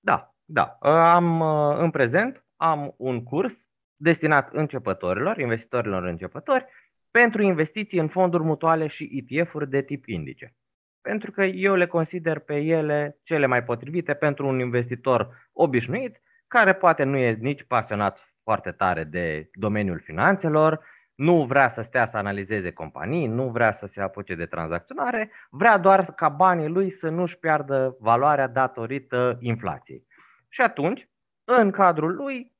Da, 0.00 0.34
da. 0.44 0.76
Am 0.80 1.40
uh, 1.40 1.78
în 1.78 1.90
prezent 1.90 2.42
am 2.62 2.94
un 2.96 3.22
curs 3.22 3.54
destinat 3.96 4.52
începătorilor, 4.52 5.38
investitorilor 5.38 6.04
începători, 6.04 6.66
pentru 7.10 7.42
investiții 7.42 7.98
în 7.98 8.08
fonduri 8.08 8.42
mutuale 8.42 8.86
și 8.86 9.24
ETF-uri 9.28 9.70
de 9.70 9.82
tip 9.82 10.06
indice 10.06 10.54
pentru 11.02 11.30
că 11.30 11.44
eu 11.44 11.74
le 11.74 11.86
consider 11.86 12.38
pe 12.38 12.56
ele 12.56 13.18
cele 13.22 13.46
mai 13.46 13.64
potrivite 13.64 14.14
pentru 14.14 14.46
un 14.46 14.58
investitor 14.58 15.48
obișnuit, 15.52 16.20
care 16.46 16.72
poate 16.72 17.04
nu 17.04 17.16
e 17.16 17.32
nici 17.40 17.62
pasionat 17.62 18.34
foarte 18.42 18.70
tare 18.70 19.04
de 19.04 19.50
domeniul 19.52 20.00
finanțelor, 20.00 20.80
nu 21.14 21.44
vrea 21.44 21.68
să 21.68 21.82
stea 21.82 22.06
să 22.06 22.16
analizeze 22.16 22.72
companii, 22.72 23.26
nu 23.26 23.48
vrea 23.48 23.72
să 23.72 23.86
se 23.86 24.00
apuce 24.00 24.34
de 24.34 24.46
tranzacționare, 24.46 25.30
vrea 25.50 25.78
doar 25.78 26.04
ca 26.04 26.28
banii 26.28 26.68
lui 26.68 26.90
să 26.90 27.08
nu-și 27.08 27.38
piardă 27.38 27.96
valoarea 28.00 28.46
datorită 28.46 29.36
inflației. 29.40 30.06
Și 30.48 30.60
atunci, 30.60 31.08
în 31.44 31.70
cadrul 31.70 32.14
lui, 32.14 32.51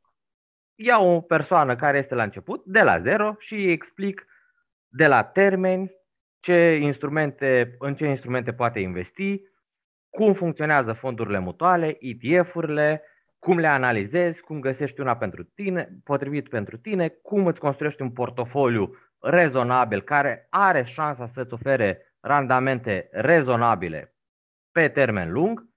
iau 0.74 1.14
o 1.14 1.20
persoană 1.20 1.76
care 1.76 1.98
este 1.98 2.14
la 2.14 2.22
început, 2.22 2.64
de 2.64 2.82
la 2.82 3.00
zero, 3.00 3.34
și 3.38 3.54
îi 3.54 3.72
explic 3.72 4.26
de 4.88 5.06
la 5.06 5.24
termeni, 5.24 5.90
ce 6.40 6.78
instrumente, 6.80 7.76
în 7.78 7.94
ce 7.94 8.06
instrumente 8.06 8.52
poate 8.52 8.80
investi, 8.80 9.42
cum 10.10 10.32
funcționează 10.32 10.92
fondurile 10.92 11.38
mutuale, 11.38 11.96
ETF-urile, 12.00 13.02
cum 13.38 13.58
le 13.58 13.66
analizezi, 13.66 14.40
cum 14.40 14.60
găsești 14.60 15.00
una 15.00 15.16
pentru 15.16 15.42
tine, 15.42 15.88
potrivit 16.04 16.48
pentru 16.48 16.76
tine, 16.76 17.08
cum 17.08 17.46
îți 17.46 17.60
construiești 17.60 18.02
un 18.02 18.10
portofoliu 18.10 18.96
rezonabil 19.20 20.02
care 20.02 20.46
are 20.50 20.82
șansa 20.82 21.26
să-ți 21.26 21.54
ofere 21.54 22.16
randamente 22.20 23.08
rezonabile 23.12 24.16
pe 24.72 24.88
termen 24.88 25.32
lung 25.32 25.71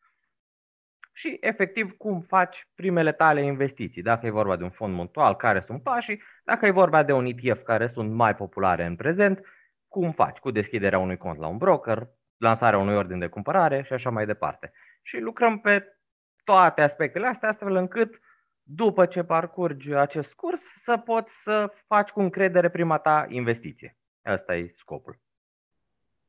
și 1.18 1.38
efectiv 1.42 1.98
cum 1.98 2.22
faci 2.22 2.68
primele 2.76 3.12
tale 3.12 3.42
investiții. 3.42 4.02
Dacă 4.02 4.26
e 4.26 4.30
vorba 4.30 4.56
de 4.56 4.64
un 4.64 4.70
fond 4.70 4.94
mutual, 4.94 5.36
care 5.36 5.60
sunt 5.60 5.84
pașii, 5.84 6.22
dacă 6.44 6.66
e 6.66 6.72
vorba 6.72 7.04
de 7.04 7.12
un 7.12 7.26
ETF 7.26 7.64
care 7.64 7.88
sunt 7.88 8.12
mai 8.12 8.36
populare 8.36 8.86
în 8.86 8.96
prezent, 8.96 9.42
cum 9.88 10.12
faci 10.12 10.38
cu 10.38 10.52
deschiderea 10.52 11.00
unui 11.00 11.18
cont 11.18 11.40
la 11.40 11.48
un 11.48 11.58
broker, 11.58 12.08
lansarea 12.38 12.80
unui 12.80 12.96
ordin 12.96 13.20
de 13.20 13.28
cumpărare 13.28 13.84
și 13.84 13.94
așa 13.94 14.10
mai 14.10 14.26
departe. 14.26 14.72
Și 15.02 15.20
lucrăm 15.20 15.60
pe 15.60 16.00
toate 16.44 16.82
aspectele 16.82 17.28
astea 17.28 17.50
astfel 17.50 17.76
încât 17.76 18.20
după 18.62 19.06
ce 19.06 19.24
parcurgi 19.24 19.94
acest 19.94 20.34
curs 20.34 20.62
să 20.84 20.98
poți 20.98 21.42
să 21.44 21.74
faci 21.88 22.10
cu 22.10 22.20
încredere 22.20 22.70
prima 22.70 22.98
ta 22.98 23.26
investiție. 23.30 23.98
Asta 24.24 24.56
e 24.56 24.74
scopul. 24.76 25.20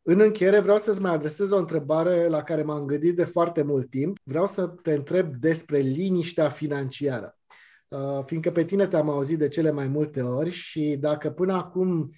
În 0.09 0.21
încheiere 0.21 0.61
vreau 0.61 0.79
să-ți 0.79 1.01
mai 1.01 1.13
adresez 1.13 1.51
o 1.51 1.57
întrebare 1.57 2.29
la 2.29 2.43
care 2.43 2.63
m-am 2.63 2.85
gândit 2.85 3.17
de 3.17 3.25
foarte 3.25 3.63
mult 3.63 3.91
timp. 3.91 4.17
Vreau 4.23 4.47
să 4.47 4.67
te 4.67 4.93
întreb 4.93 5.35
despre 5.35 5.79
liniștea 5.79 6.49
financiară. 6.49 7.39
Uh, 7.89 8.25
fiindcă 8.25 8.51
pe 8.51 8.65
tine 8.65 8.87
te-am 8.87 9.09
auzit 9.09 9.39
de 9.39 9.49
cele 9.49 9.71
mai 9.71 9.87
multe 9.87 10.23
ori 10.23 10.51
și 10.51 10.97
dacă 11.01 11.31
până 11.31 11.53
acum 11.53 12.11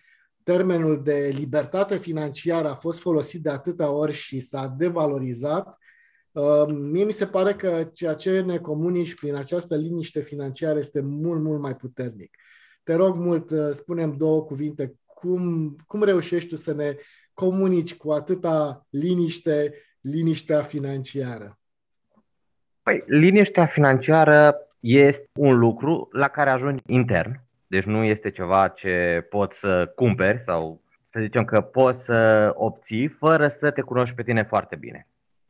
termenul 0.42 1.03
de 1.03 1.31
libertate 1.35 1.98
financiară 1.98 2.68
a 2.68 2.74
fost 2.74 2.98
folosit 2.98 3.42
de 3.42 3.51
atâtea 3.51 3.90
ori 3.90 4.12
și 4.12 4.40
s-a 4.40 4.74
devalorizat, 4.77 5.77
uh, 6.33 6.64
mie 6.68 7.05
mi 7.05 7.12
se 7.12 7.27
pare 7.27 7.55
că 7.55 7.90
ceea 7.92 8.14
ce 8.14 8.40
ne 8.40 8.59
comunici 8.59 9.14
prin 9.14 9.35
această 9.35 9.77
liniște 9.77 10.20
financiară 10.20 10.79
este 10.79 11.01
mult, 11.01 11.42
mult 11.42 11.61
mai 11.61 11.77
puternic. 11.77 12.37
Te 12.83 12.94
rog 12.94 13.16
mult, 13.16 13.51
uh, 13.51 13.70
spunem 13.72 14.16
două 14.16 14.42
cuvinte, 14.42 14.94
cum, 15.05 15.77
cum 15.87 16.03
reușești 16.03 16.48
tu 16.48 16.57
să 16.57 16.72
ne 16.72 16.96
comunici 17.38 17.96
cu 17.96 18.11
atâta 18.11 18.87
liniște, 18.90 19.72
liniștea 20.01 20.62
financiară? 20.62 21.59
Păi, 22.83 23.05
liniștea 23.07 23.66
financiară 23.66 24.57
este 24.81 25.29
un 25.35 25.59
lucru 25.59 26.09
la 26.12 26.29
care 26.29 26.51
ajungi 26.51 26.83
intern. 26.87 27.40
Deci 27.66 27.85
nu 27.85 28.03
este 28.03 28.31
ceva 28.31 28.68
ce 28.68 29.27
poți 29.31 29.59
să 29.59 29.92
cumperi 29.94 30.42
sau 30.46 30.81
să 31.07 31.20
zicem 31.20 31.44
că 31.44 31.61
poți 31.61 32.05
să 32.05 32.53
obții 32.55 33.09
fără 33.09 33.48
să 33.48 33.70
te 33.70 33.81
cunoști 33.81 34.14
pe 34.14 34.22
tine 34.22 34.42
foarte 34.42 34.77
bine. 34.77 35.07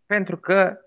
Pentru 0.06 0.36
că 0.36 0.78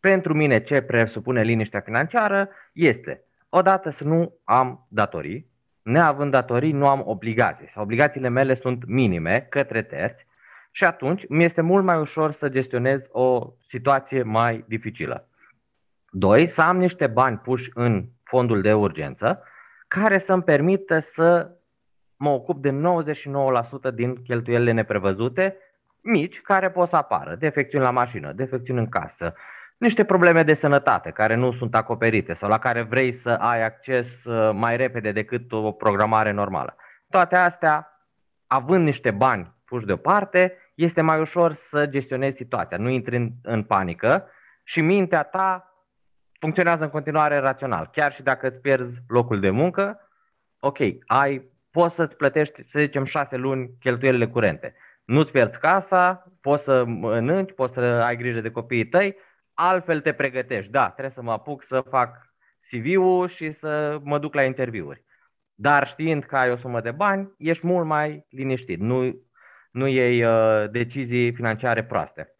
pentru 0.00 0.34
mine 0.34 0.62
ce 0.62 0.80
presupune 0.80 1.42
liniștea 1.42 1.80
financiară 1.80 2.48
este 2.72 3.24
odată 3.48 3.90
să 3.90 4.04
nu 4.04 4.34
am 4.44 4.86
datorii, 4.88 5.46
neavând 5.82 6.30
datorii 6.30 6.72
nu 6.72 6.86
am 6.86 7.02
obligații 7.04 7.68
sau 7.68 7.82
obligațiile 7.82 8.28
mele 8.28 8.54
sunt 8.54 8.86
minime 8.86 9.46
către 9.50 9.82
terți 9.82 10.28
și 10.70 10.84
atunci 10.84 11.28
mi 11.28 11.44
este 11.44 11.60
mult 11.60 11.84
mai 11.84 11.98
ușor 11.98 12.32
să 12.32 12.48
gestionez 12.48 13.06
o 13.10 13.52
situație 13.66 14.22
mai 14.22 14.64
dificilă. 14.68 15.28
Doi, 16.10 16.48
să 16.48 16.62
am 16.62 16.76
niște 16.76 17.06
bani 17.06 17.38
puși 17.38 17.70
în 17.74 18.08
fondul 18.22 18.60
de 18.60 18.72
urgență 18.72 19.42
care 19.88 20.18
să-mi 20.18 20.42
permită 20.42 20.98
să 20.98 21.50
mă 22.16 22.28
ocup 22.28 22.62
de 22.62 22.80
99% 23.90 23.94
din 23.94 24.22
cheltuielile 24.22 24.72
neprevăzute 24.72 25.56
mici 26.02 26.40
care 26.40 26.70
pot 26.70 26.88
să 26.88 26.96
apară. 26.96 27.34
Defecțiuni 27.34 27.84
la 27.84 27.90
mașină, 27.90 28.32
defecțiuni 28.32 28.78
în 28.78 28.88
casă, 28.88 29.34
niște 29.76 30.04
probleme 30.04 30.42
de 30.42 30.54
sănătate 30.54 31.10
care 31.10 31.34
nu 31.34 31.52
sunt 31.52 31.74
acoperite 31.74 32.32
sau 32.32 32.48
la 32.48 32.58
care 32.58 32.82
vrei 32.82 33.12
să 33.12 33.30
ai 33.30 33.62
acces 33.64 34.24
uh, 34.24 34.50
mai 34.54 34.76
repede 34.76 35.12
decât 35.12 35.52
o 35.52 35.72
programare 35.72 36.30
normală. 36.32 36.76
Toate 37.08 37.36
astea, 37.36 38.06
având 38.46 38.84
niște 38.84 39.10
bani 39.10 39.54
puși 39.70 39.86
deoparte, 39.86 40.56
este 40.74 41.00
mai 41.00 41.20
ușor 41.20 41.52
să 41.52 41.86
gestionezi 41.86 42.36
situația, 42.36 42.76
nu 42.76 42.88
intri 42.88 43.16
în, 43.16 43.30
în 43.42 43.62
panică 43.62 44.26
și 44.64 44.80
mintea 44.80 45.22
ta 45.22 45.74
funcționează 46.38 46.84
în 46.84 46.90
continuare 46.90 47.38
rațional. 47.38 47.88
Chiar 47.92 48.12
și 48.12 48.22
dacă 48.22 48.46
îți 48.46 48.58
pierzi 48.58 48.98
locul 49.08 49.40
de 49.40 49.50
muncă, 49.50 50.08
ok, 50.60 50.78
ai, 51.06 51.50
poți 51.70 51.94
să-ți 51.94 52.16
plătești, 52.16 52.64
să 52.70 52.78
zicem, 52.78 53.04
șase 53.04 53.36
luni 53.36 53.70
cheltuielile 53.80 54.26
curente. 54.26 54.74
Nu-ți 55.04 55.30
pierzi 55.30 55.58
casa, 55.58 56.32
poți 56.40 56.64
să 56.64 56.84
mănânci, 56.84 57.52
poți 57.52 57.74
să 57.74 57.80
ai 57.80 58.16
grijă 58.16 58.40
de 58.40 58.50
copiii 58.50 58.88
tăi, 58.88 59.16
altfel 59.54 60.00
te 60.00 60.12
pregătești. 60.12 60.70
Da, 60.70 60.90
trebuie 60.90 61.14
să 61.14 61.22
mă 61.22 61.32
apuc 61.32 61.62
să 61.62 61.80
fac 61.80 62.34
CV-ul 62.70 63.28
și 63.28 63.52
să 63.52 63.98
mă 64.02 64.18
duc 64.18 64.34
la 64.34 64.42
interviuri. 64.42 65.04
Dar 65.54 65.86
știind 65.86 66.24
că 66.24 66.36
ai 66.36 66.50
o 66.50 66.56
sumă 66.56 66.80
de 66.80 66.90
bani, 66.90 67.34
ești 67.38 67.66
mult 67.66 67.86
mai 67.86 68.26
liniștit. 68.28 68.80
Nu 68.80 69.22
nu 69.70 69.86
iei 69.86 70.24
uh, 70.24 70.70
decizii 70.70 71.32
financiare 71.32 71.84
proaste. 71.84 72.34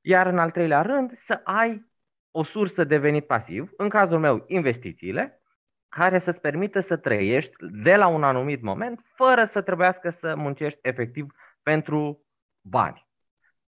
Iar 0.00 0.26
în 0.26 0.38
al 0.38 0.50
treilea 0.50 0.82
rând, 0.82 1.12
să 1.14 1.40
ai 1.44 1.88
o 2.30 2.44
sursă 2.44 2.84
de 2.84 2.98
venit 2.98 3.26
pasiv, 3.26 3.70
în 3.76 3.88
cazul 3.88 4.18
meu 4.18 4.44
investițiile, 4.46 5.42
care 5.88 6.18
să-ți 6.18 6.40
permită 6.40 6.80
să 6.80 6.96
trăiești 6.96 7.52
de 7.82 7.96
la 7.96 8.06
un 8.06 8.24
anumit 8.24 8.62
moment 8.62 9.00
fără 9.14 9.44
să 9.44 9.62
trebuiască 9.62 10.10
să 10.10 10.34
muncești 10.36 10.78
efectiv 10.82 11.26
pentru 11.62 12.26
bani. 12.60 13.08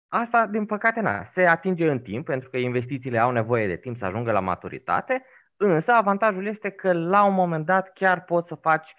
Asta, 0.08 0.48
din 0.48 0.66
păcate, 0.66 1.02
na, 1.02 1.24
se 1.24 1.46
atinge 1.46 1.90
în 1.90 2.00
timp, 2.00 2.26
pentru 2.26 2.50
că 2.50 2.58
investițiile 2.58 3.20
au 3.20 3.32
nevoie 3.32 3.68
de 3.68 3.78
timp 3.78 3.98
să 3.98 4.06
ajungă 4.06 4.32
la 4.32 4.40
maturitate, 4.40 5.26
însă 5.58 5.92
avantajul 5.92 6.46
este 6.46 6.70
că 6.70 6.94
la 6.94 7.24
un 7.24 7.34
moment 7.34 7.66
dat 7.66 7.94
chiar 7.94 8.24
poți 8.24 8.48
să 8.48 8.56
faci, 8.56 8.96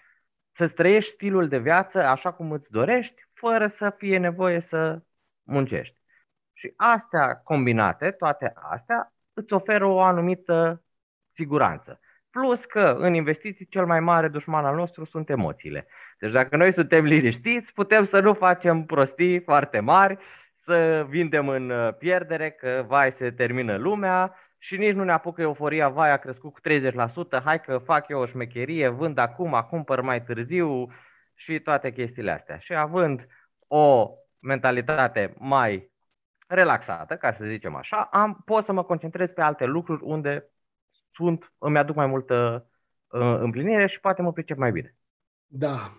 să 0.52 0.68
trăiești 0.68 1.12
stilul 1.12 1.48
de 1.48 1.58
viață 1.58 2.04
așa 2.04 2.32
cum 2.32 2.52
îți 2.52 2.70
dorești, 2.70 3.25
fără 3.36 3.66
să 3.66 3.94
fie 3.96 4.18
nevoie 4.18 4.60
să 4.60 5.02
muncești. 5.42 6.00
Și 6.52 6.72
astea 6.76 7.36
combinate, 7.36 8.10
toate 8.10 8.52
astea, 8.54 9.12
îți 9.32 9.52
oferă 9.52 9.84
o 9.86 10.00
anumită 10.00 10.82
siguranță. 11.32 12.00
Plus 12.30 12.64
că 12.64 12.96
în 12.98 13.14
investiții 13.14 13.66
cel 13.66 13.86
mai 13.86 14.00
mare 14.00 14.28
dușman 14.28 14.64
al 14.64 14.74
nostru 14.74 15.04
sunt 15.04 15.30
emoțiile. 15.30 15.86
Deci 16.18 16.32
dacă 16.32 16.56
noi 16.56 16.72
suntem 16.72 17.04
liniștiți, 17.04 17.72
putem 17.72 18.04
să 18.04 18.20
nu 18.20 18.34
facem 18.34 18.84
prostii 18.84 19.40
foarte 19.40 19.80
mari, 19.80 20.18
să 20.54 21.06
vindem 21.08 21.48
în 21.48 21.70
uh, 21.70 21.94
pierdere 21.98 22.50
că 22.50 22.84
vai 22.86 23.12
se 23.12 23.30
termină 23.30 23.76
lumea 23.76 24.34
și 24.58 24.76
nici 24.76 24.94
nu 24.94 25.04
ne 25.04 25.12
apucă 25.12 25.40
euforia, 25.40 25.88
vai 25.88 26.10
a 26.10 26.16
crescut 26.16 26.52
cu 26.52 26.60
30%, 27.38 27.42
hai 27.44 27.60
că 27.60 27.78
fac 27.78 28.08
eu 28.08 28.20
o 28.20 28.26
șmecherie, 28.26 28.88
vând 28.88 29.18
acum, 29.18 29.66
cumpăr 29.70 30.00
mai 30.00 30.22
târziu, 30.22 30.88
și 31.36 31.60
toate 31.60 31.92
chestiile 31.92 32.30
astea. 32.30 32.58
Și 32.58 32.74
având 32.74 33.26
o 33.66 34.10
mentalitate 34.38 35.34
mai 35.38 35.90
relaxată, 36.46 37.16
ca 37.16 37.32
să 37.32 37.44
zicem 37.44 37.74
așa, 37.74 38.08
am, 38.12 38.42
pot 38.44 38.64
să 38.64 38.72
mă 38.72 38.84
concentrez 38.84 39.30
pe 39.30 39.40
alte 39.40 39.64
lucruri 39.64 40.02
unde 40.04 40.50
sunt, 41.12 41.52
îmi 41.58 41.78
aduc 41.78 41.96
mai 41.96 42.06
multă 42.06 42.66
uh, 43.06 43.36
împlinire 43.40 43.86
și 43.86 44.00
poate 44.00 44.22
mă 44.22 44.32
pricep 44.32 44.56
mai 44.56 44.72
bine. 44.72 44.96
Da. 45.46 45.92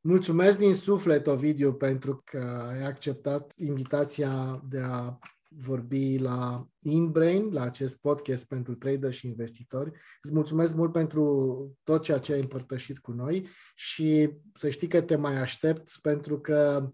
Mulțumesc 0.00 0.58
din 0.58 0.74
suflet, 0.74 1.26
Ovidiu, 1.26 1.74
pentru 1.74 2.22
că 2.24 2.68
ai 2.70 2.82
acceptat 2.82 3.52
invitația 3.56 4.60
de 4.68 4.80
a 4.80 5.18
vorbi 5.48 6.18
la 6.18 6.66
InBrain, 6.78 7.52
la 7.52 7.62
acest 7.62 8.00
podcast 8.00 8.48
pentru 8.48 8.74
trader 8.74 9.12
și 9.12 9.26
investitori. 9.26 9.90
Îți 10.22 10.34
mulțumesc 10.34 10.74
mult 10.74 10.92
pentru 10.92 11.76
tot 11.84 12.02
ceea 12.02 12.18
ce 12.18 12.32
ai 12.32 12.40
împărtășit 12.40 12.98
cu 12.98 13.12
noi 13.12 13.48
și 13.74 14.30
să 14.52 14.68
știi 14.68 14.88
că 14.88 15.00
te 15.00 15.16
mai 15.16 15.40
aștept 15.40 15.98
pentru 16.02 16.40
că 16.40 16.88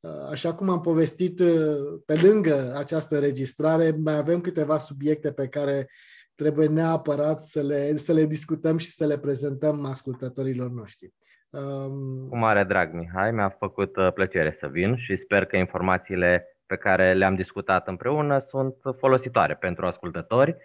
uh, 0.00 0.28
Așa 0.30 0.54
cum 0.54 0.68
am 0.68 0.80
povestit 0.80 1.40
uh, 1.40 2.00
pe 2.06 2.14
lângă 2.22 2.74
această 2.76 3.18
registrare, 3.18 3.90
mai 3.90 4.16
avem 4.16 4.40
câteva 4.40 4.78
subiecte 4.78 5.32
pe 5.32 5.48
care 5.48 5.88
trebuie 6.34 6.66
neapărat 6.66 7.42
să 7.42 7.62
le, 7.62 7.96
să 7.96 8.12
le 8.12 8.26
discutăm 8.26 8.76
și 8.76 8.90
să 8.90 9.06
le 9.06 9.18
prezentăm 9.18 9.84
ascultătorilor 9.84 10.70
noștri. 10.70 11.12
Um, 11.50 12.28
cu 12.28 12.36
mare 12.36 12.64
drag, 12.64 12.92
Mihai, 12.92 13.32
mi-a 13.32 13.48
făcut 13.48 13.96
uh, 13.96 14.12
plăcere 14.12 14.56
să 14.58 14.66
vin 14.66 14.96
și 14.96 15.16
sper 15.16 15.44
că 15.44 15.56
informațiile 15.56 16.57
pe 16.68 16.76
care 16.76 17.14
le-am 17.14 17.34
discutat 17.34 17.88
împreună 17.88 18.38
sunt 18.38 18.74
folositoare 18.98 19.54
pentru 19.54 19.86
ascultători 19.86 20.56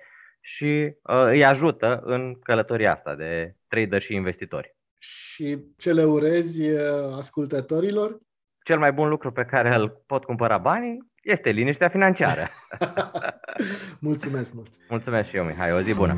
și 0.41 0.95
uh, 1.03 1.25
îi 1.25 1.45
ajută 1.45 2.01
în 2.03 2.39
călătoria 2.39 2.91
asta 2.91 3.15
de 3.15 3.55
trader 3.67 4.01
și 4.01 4.13
investitori. 4.13 4.75
Și 4.97 5.63
ce 5.77 5.93
le 5.93 6.03
urezi 6.03 6.69
uh, 6.69 6.79
ascultătorilor? 7.17 8.19
Cel 8.63 8.79
mai 8.79 8.91
bun 8.91 9.09
lucru 9.09 9.31
pe 9.31 9.45
care 9.45 9.75
îl 9.75 10.03
pot 10.05 10.23
cumpăra 10.23 10.57
banii 10.57 11.11
este 11.21 11.49
liniștea 11.49 11.89
financiară. 11.89 12.47
Mulțumesc 13.99 14.53
mult! 14.53 14.69
Mulțumesc 14.89 15.29
și 15.29 15.35
eu, 15.35 15.43
Mihai. 15.43 15.71
O 15.71 15.79
zi 15.79 15.93
bună! 15.93 16.17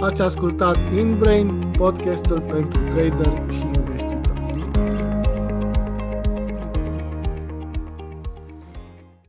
Ați 0.00 0.22
ascultat 0.22 0.76
InBrain, 0.92 1.70
podcastul 1.70 2.40
pentru 2.40 2.80
trader 2.88 3.50
și 3.50 3.79